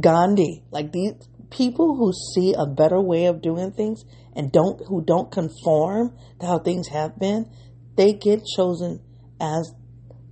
[0.00, 1.12] Gandhi, like these
[1.50, 4.04] people who see a better way of doing things
[4.34, 7.48] and don't who don't conform to how things have been,
[7.96, 9.00] they get chosen
[9.40, 9.72] as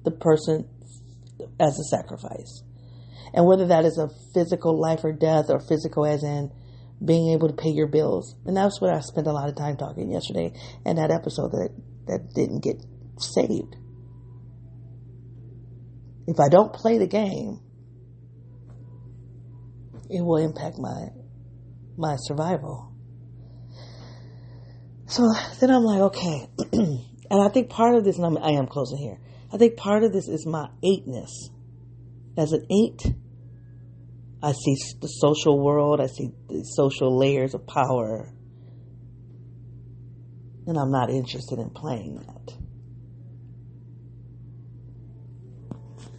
[0.04, 0.68] the person
[1.60, 2.64] as a sacrifice.
[3.34, 6.50] And whether that is a physical life or death or physical as in
[7.04, 8.34] being able to pay your bills.
[8.44, 10.52] And that's what I spent a lot of time talking yesterday
[10.84, 11.70] in that episode that,
[12.06, 12.76] that didn't get
[13.18, 13.76] saved.
[16.26, 17.60] If I don't play the game,
[20.10, 21.08] it will impact my
[21.96, 22.92] my survival.
[25.06, 25.22] So
[25.60, 26.48] then I'm like, okay.
[26.72, 29.18] and I think part of this, and I'm, I am closing here.
[29.52, 31.50] I think part of this is my eightness
[32.38, 33.14] as an eight,
[34.40, 38.32] I see the social world, I see the social layers of power,
[40.66, 42.54] and I'm not interested in playing that.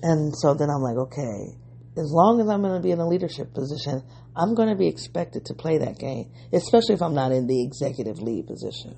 [0.01, 1.57] And so then I'm like, okay,
[1.97, 4.03] as long as I'm going to be in a leadership position,
[4.35, 7.63] I'm going to be expected to play that game, especially if I'm not in the
[7.63, 8.95] executive lead position.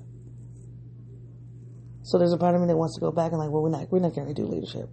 [2.02, 3.70] So there's a part of me that wants to go back and like, well, we're
[3.70, 4.88] not, we're not going to do leadership.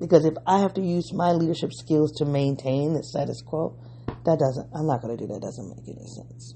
[0.00, 3.78] Because if I have to use my leadership skills to maintain the status quo,
[4.24, 5.40] that doesn't, I'm not going to do that.
[5.40, 6.54] Doesn't make any sense.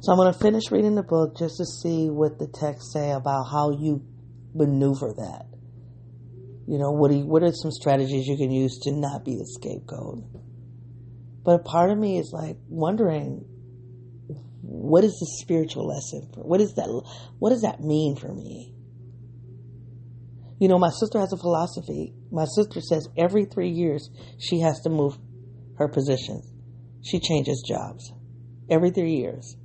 [0.00, 3.10] So I'm going to finish reading the book just to see what the texts say
[3.10, 4.04] about how you
[4.54, 5.46] maneuver that.
[6.66, 9.46] You know, what, you, what are some strategies you can use to not be the
[9.46, 10.24] scapegoat?
[11.42, 13.44] But a part of me is like wondering
[14.66, 16.30] what is the spiritual lesson?
[16.34, 16.88] For, what is that?
[17.38, 18.74] What does that mean for me?
[20.58, 22.14] You know, my sister has a philosophy.
[22.30, 24.08] My sister says every three years
[24.38, 25.18] she has to move
[25.78, 26.42] her position.
[27.02, 28.12] She changes jobs
[28.70, 29.56] every three years.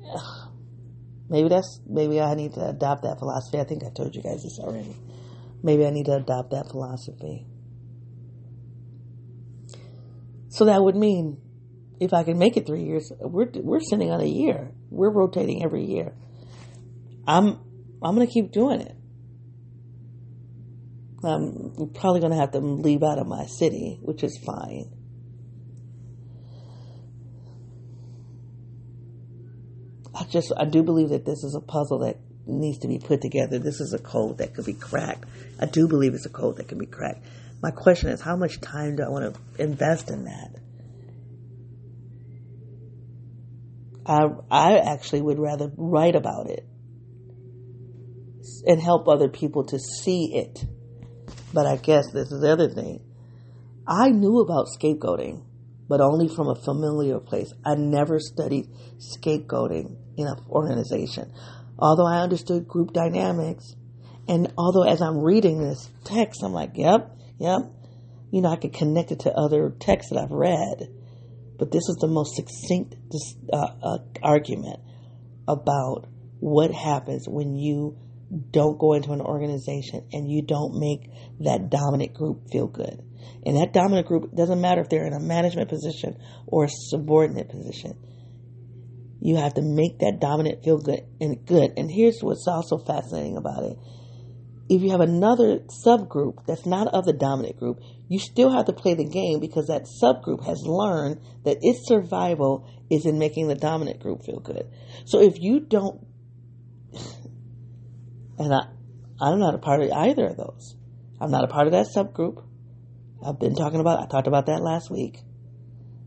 [1.28, 3.58] Maybe that's maybe I need to adopt that philosophy.
[3.58, 4.96] I think I told you guys this already.
[5.60, 7.44] Maybe I need to adopt that philosophy.
[10.50, 11.38] So that would mean
[12.00, 14.72] if I can make it three years, we're we're sitting on a year.
[14.90, 16.12] We're rotating every year.
[17.26, 17.58] I'm
[18.02, 18.96] I'm gonna keep doing it.
[21.24, 24.92] I'm probably going to have to leave out of my city, which is fine.
[30.14, 33.20] I just, I do believe that this is a puzzle that needs to be put
[33.20, 33.58] together.
[33.58, 35.24] This is a code that could be cracked.
[35.60, 37.26] I do believe it's a code that can be cracked.
[37.62, 40.54] My question is, how much time do I want to invest in that?
[44.06, 46.66] I, I actually would rather write about it
[48.66, 50.64] and help other people to see it.
[51.52, 53.02] But I guess this is the other thing.
[53.86, 55.44] I knew about scapegoating,
[55.88, 57.52] but only from a familiar place.
[57.64, 58.68] I never studied
[58.98, 61.32] scapegoating in an organization.
[61.78, 63.74] Although I understood group dynamics,
[64.28, 67.60] and although as I'm reading this text, I'm like, yep, yep.
[68.32, 70.88] You know, I could connect it to other texts that I've read.
[71.58, 72.96] But this is the most succinct
[73.52, 74.80] uh, uh, argument
[75.48, 76.06] about
[76.40, 77.96] what happens when you
[78.50, 81.08] don't go into an organization and you don't make
[81.40, 83.02] that dominant group feel good.
[83.44, 86.16] And that dominant group doesn't matter if they're in a management position
[86.46, 87.96] or a subordinate position.
[89.20, 91.72] You have to make that dominant feel good and good.
[91.76, 93.78] And here's what's also fascinating about it.
[94.68, 97.78] If you have another subgroup that's not of the dominant group,
[98.08, 102.68] you still have to play the game because that subgroup has learned that its survival
[102.88, 104.70] is in making the dominant group feel good.
[105.04, 106.06] So if you don't
[108.38, 108.66] and I,
[109.20, 110.76] I'm not a part of either of those.
[111.20, 112.44] I'm not a part of that subgroup.
[113.24, 115.18] I've been talking about, I talked about that last week.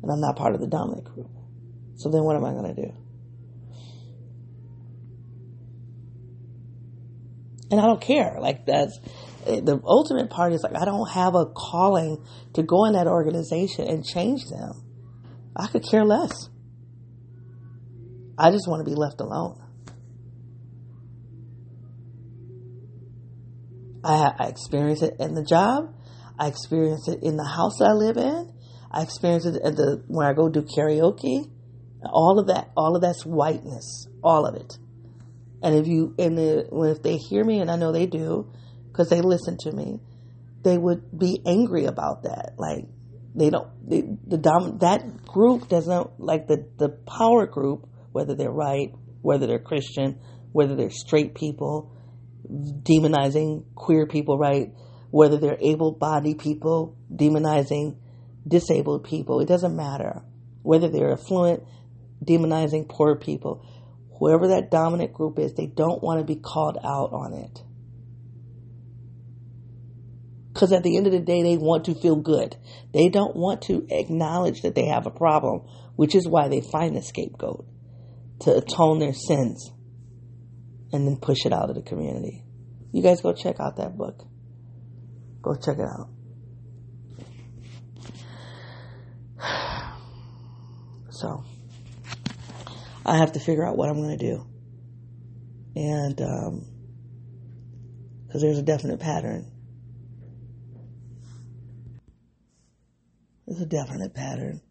[0.02, 1.32] And I'm not part of the dominant group.
[1.96, 2.94] So then what am I going to do?
[7.72, 8.38] And I don't care.
[8.40, 8.98] Like that's
[9.58, 12.24] the ultimate part is like I don't have a calling
[12.54, 14.74] to go in that organization and change them.
[15.56, 16.50] I could care less.
[18.38, 19.62] I just want to be left alone.
[24.04, 25.94] I, I experience it in the job.
[26.38, 28.54] I experience it in the house I live in.
[28.92, 31.52] I experience it at the when I go do karaoke.
[32.06, 34.78] All of that, all of that's whiteness, all of it.
[35.62, 38.50] And if you and the, if they hear me, and I know they do,
[39.00, 40.02] because they listen to me,
[40.62, 42.56] they would be angry about that.
[42.58, 42.84] Like
[43.34, 48.52] they don't they, the dom that group doesn't like the the power group, whether they're
[48.52, 50.20] right, whether they're Christian,
[50.52, 51.96] whether they're straight people,
[52.52, 54.74] demonizing queer people, right?
[55.12, 57.96] Whether they're able bodied people, demonizing
[58.46, 59.40] disabled people.
[59.40, 60.24] It doesn't matter.
[60.62, 61.64] Whether they're affluent,
[62.22, 63.66] demonizing poor people.
[64.20, 67.64] Whoever that dominant group is, they don't want to be called out on it.
[70.60, 72.58] Because at the end of the day, they want to feel good.
[72.94, 75.62] They don't want to acknowledge that they have a problem,
[75.96, 77.66] which is why they find a scapegoat
[78.42, 79.72] to atone their sins
[80.92, 82.44] and then push it out of the community.
[82.92, 84.28] You guys go check out that book.
[85.42, 86.10] Go check it out.
[91.12, 91.44] So,
[93.06, 94.46] I have to figure out what I'm going to do.
[95.76, 96.66] And, um,
[98.26, 99.52] because there's a definite pattern.
[103.50, 104.62] There's a definite pattern.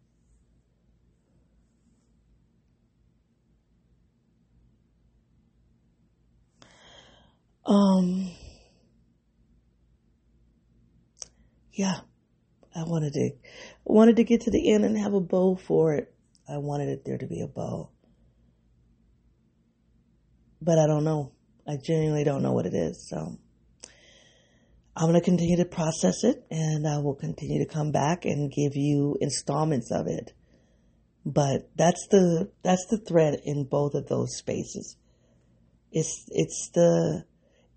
[7.65, 8.31] Um,
[11.73, 11.99] yeah,
[12.73, 13.31] I wanted to,
[13.83, 16.15] wanted to get to the end and have a bow for it.
[16.47, 17.89] I wanted it there to be a bow.
[20.61, 21.33] But I don't know.
[21.67, 23.09] I genuinely don't know what it is.
[23.09, 23.37] So
[24.95, 28.51] I'm going to continue to process it and I will continue to come back and
[28.51, 30.33] give you installments of it.
[31.25, 34.97] But that's the, that's the thread in both of those spaces.
[35.91, 37.23] It's, it's the,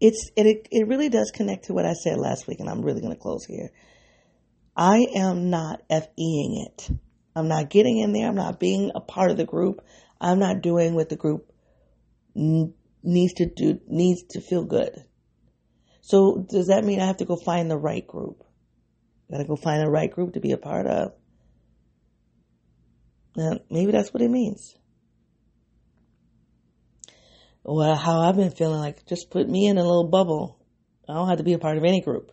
[0.02, 3.00] it's it it really does connect to what I said last week, and I'm really
[3.00, 3.70] going to close here.
[4.76, 6.90] I am not FEing it.
[7.36, 8.26] I'm not getting in there.
[8.26, 9.80] I'm not being a part of the group.
[10.20, 11.52] I'm not doing what the group
[12.34, 15.04] needs to do, needs to feel good.
[16.02, 18.44] So does that mean I have to go find the right group?
[19.30, 21.14] Gotta go find the right group to be a part of.
[23.34, 24.76] Now, maybe that's what it means
[27.64, 30.58] well, how I've been feeling like just put me in a little bubble.
[31.08, 32.32] I don't have to be a part of any group.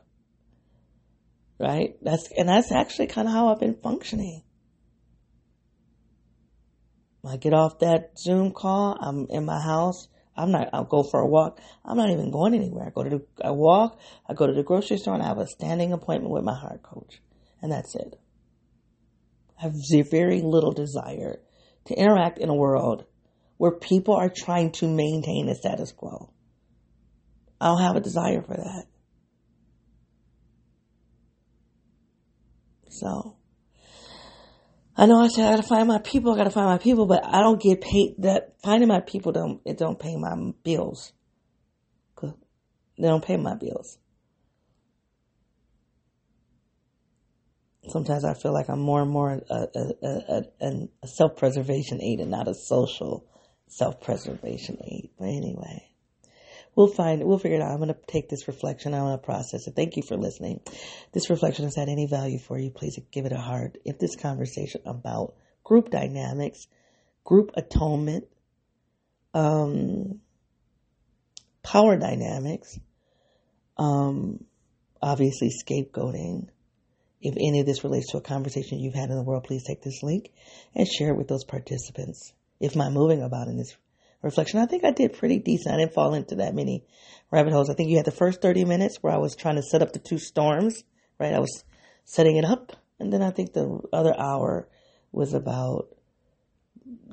[1.59, 1.95] Right?
[2.01, 4.43] That's, and that's actually kind of how I've been functioning.
[7.27, 10.07] I get off that Zoom call, I'm in my house.
[10.39, 11.59] I'm not, I'll go for a walk.
[11.83, 12.87] I'm not even going anywhere.
[12.87, 15.37] I go to the, I walk, I go to the grocery store and I have
[15.37, 17.21] a standing appointment with my heart coach.
[17.61, 18.17] And that's it.
[19.59, 19.73] I have
[20.09, 21.41] very little desire
[21.87, 23.03] to interact in a world
[23.57, 26.31] where people are trying to maintain a status quo.
[27.59, 28.85] I don't have a desire for that.
[32.89, 33.35] So,
[34.99, 37.23] I know I said I gotta find my people, I gotta find my people, but
[37.25, 41.13] I don't get paid that finding my people don't it don't pay my bills.
[42.21, 43.97] They don't pay my bills.
[47.87, 52.19] Sometimes I feel like I'm more and more a, a, a, a self preservation eight
[52.19, 53.25] and not a social
[53.69, 55.13] self preservation eight.
[55.17, 55.88] But anyway
[56.79, 57.71] we'll find we'll figure it out.
[57.71, 58.93] I'm going to take this reflection.
[58.93, 59.75] I want to process it.
[59.75, 60.61] Thank you for listening.
[61.11, 63.77] This reflection has had any value for you, please give it a heart.
[63.83, 65.35] If this conversation about
[65.65, 66.67] group dynamics,
[67.25, 68.27] group atonement,
[69.33, 70.21] um,
[71.63, 72.79] power dynamics,
[73.77, 74.45] um,
[75.01, 76.47] obviously scapegoating.
[77.21, 79.81] If any of this relates to a conversation you've had in the world, please take
[79.81, 80.31] this link
[80.73, 82.31] and share it with those participants.
[82.61, 83.75] If my moving about in this
[84.21, 84.59] reflection.
[84.59, 85.73] I think I did pretty decent.
[85.73, 86.83] I didn't fall into that many
[87.31, 87.69] rabbit holes.
[87.69, 89.93] I think you had the first 30 minutes where I was trying to set up
[89.93, 90.83] the two storms,
[91.19, 91.33] right?
[91.33, 91.63] I was
[92.05, 92.75] setting it up.
[92.99, 94.67] And then I think the other hour
[95.11, 95.87] was about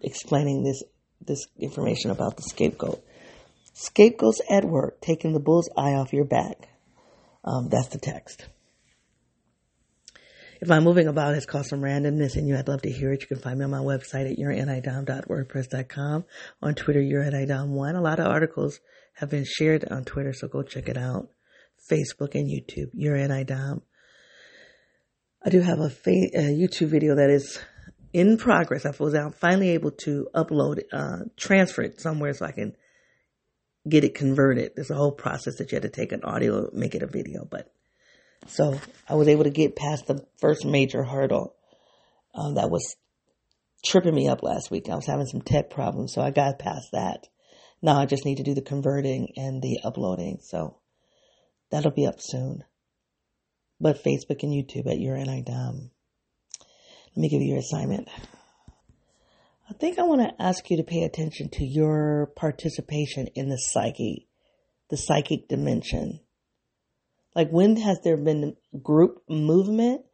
[0.03, 0.83] explaining this,
[1.25, 3.05] this information about the scapegoat.
[3.73, 6.69] Scapegoats at work, taking the bull's eye off your back.
[7.45, 8.47] Um, that's the text.
[10.61, 13.21] If my moving about has caused some randomness in you, I'd love to hear it.
[13.21, 16.25] You can find me on my website at youranidom.wordpress.com.
[16.63, 17.97] On Twitter, youranidom1.
[17.97, 18.81] A lot of articles
[19.15, 21.29] have been shared on Twitter, so go check it out.
[21.91, 23.83] Facebook and YouTube, youranidom.
[25.45, 27.59] I do have a, fa- a, YouTube video that is
[28.13, 28.87] in progress.
[28.87, 32.75] I was finally able to upload, uh, transfer it somewhere so I can
[33.89, 34.73] get it converted.
[34.75, 37.45] There's a whole process that you had to take an audio, make it a video,
[37.45, 37.73] but
[38.47, 41.55] so I was able to get past the first major hurdle
[42.35, 42.97] um, that was
[43.85, 44.89] tripping me up last week.
[44.89, 47.27] I was having some tech problems, so I got past that.
[47.83, 50.39] Now I just need to do the converting and the uploading.
[50.43, 50.79] So
[51.71, 52.65] that'll be up soon.
[53.81, 55.91] But Facebook and YouTube at Your NI Dom.
[57.15, 58.09] Let me give you your assignment.
[59.69, 63.57] I think I want to ask you to pay attention to your participation in the
[63.57, 64.29] psyche,
[64.91, 66.21] the psychic dimension.
[67.37, 70.07] Like when has there been group movement,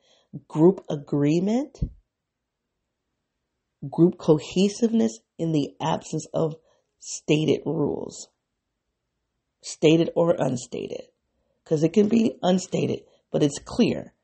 [0.48, 1.78] group agreement,
[3.88, 6.56] group cohesiveness in the absence of
[6.98, 8.26] stated rules?
[9.62, 11.02] Stated or unstated.
[11.62, 14.14] Because it can be unstated, but it's clear.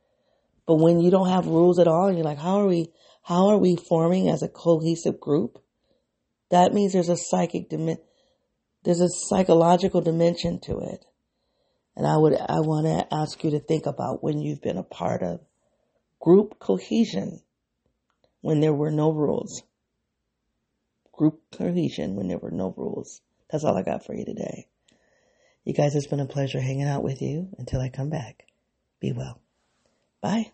[0.66, 2.90] But when you don't have rules at all and you're like, how are we,
[3.22, 5.62] how are we forming as a cohesive group?
[6.50, 8.02] That means there's a psychic dimension,
[8.82, 11.04] there's a psychological dimension to it.
[11.98, 14.84] And I would, I want to ask you to think about when you've been a
[14.84, 15.40] part of
[16.20, 17.40] group cohesion
[18.40, 19.64] when there were no rules.
[21.12, 23.20] Group cohesion when there were no rules.
[23.50, 24.68] That's all I got for you today.
[25.64, 28.44] You guys, it's been a pleasure hanging out with you until I come back.
[29.00, 29.40] Be well.
[30.20, 30.52] Bye.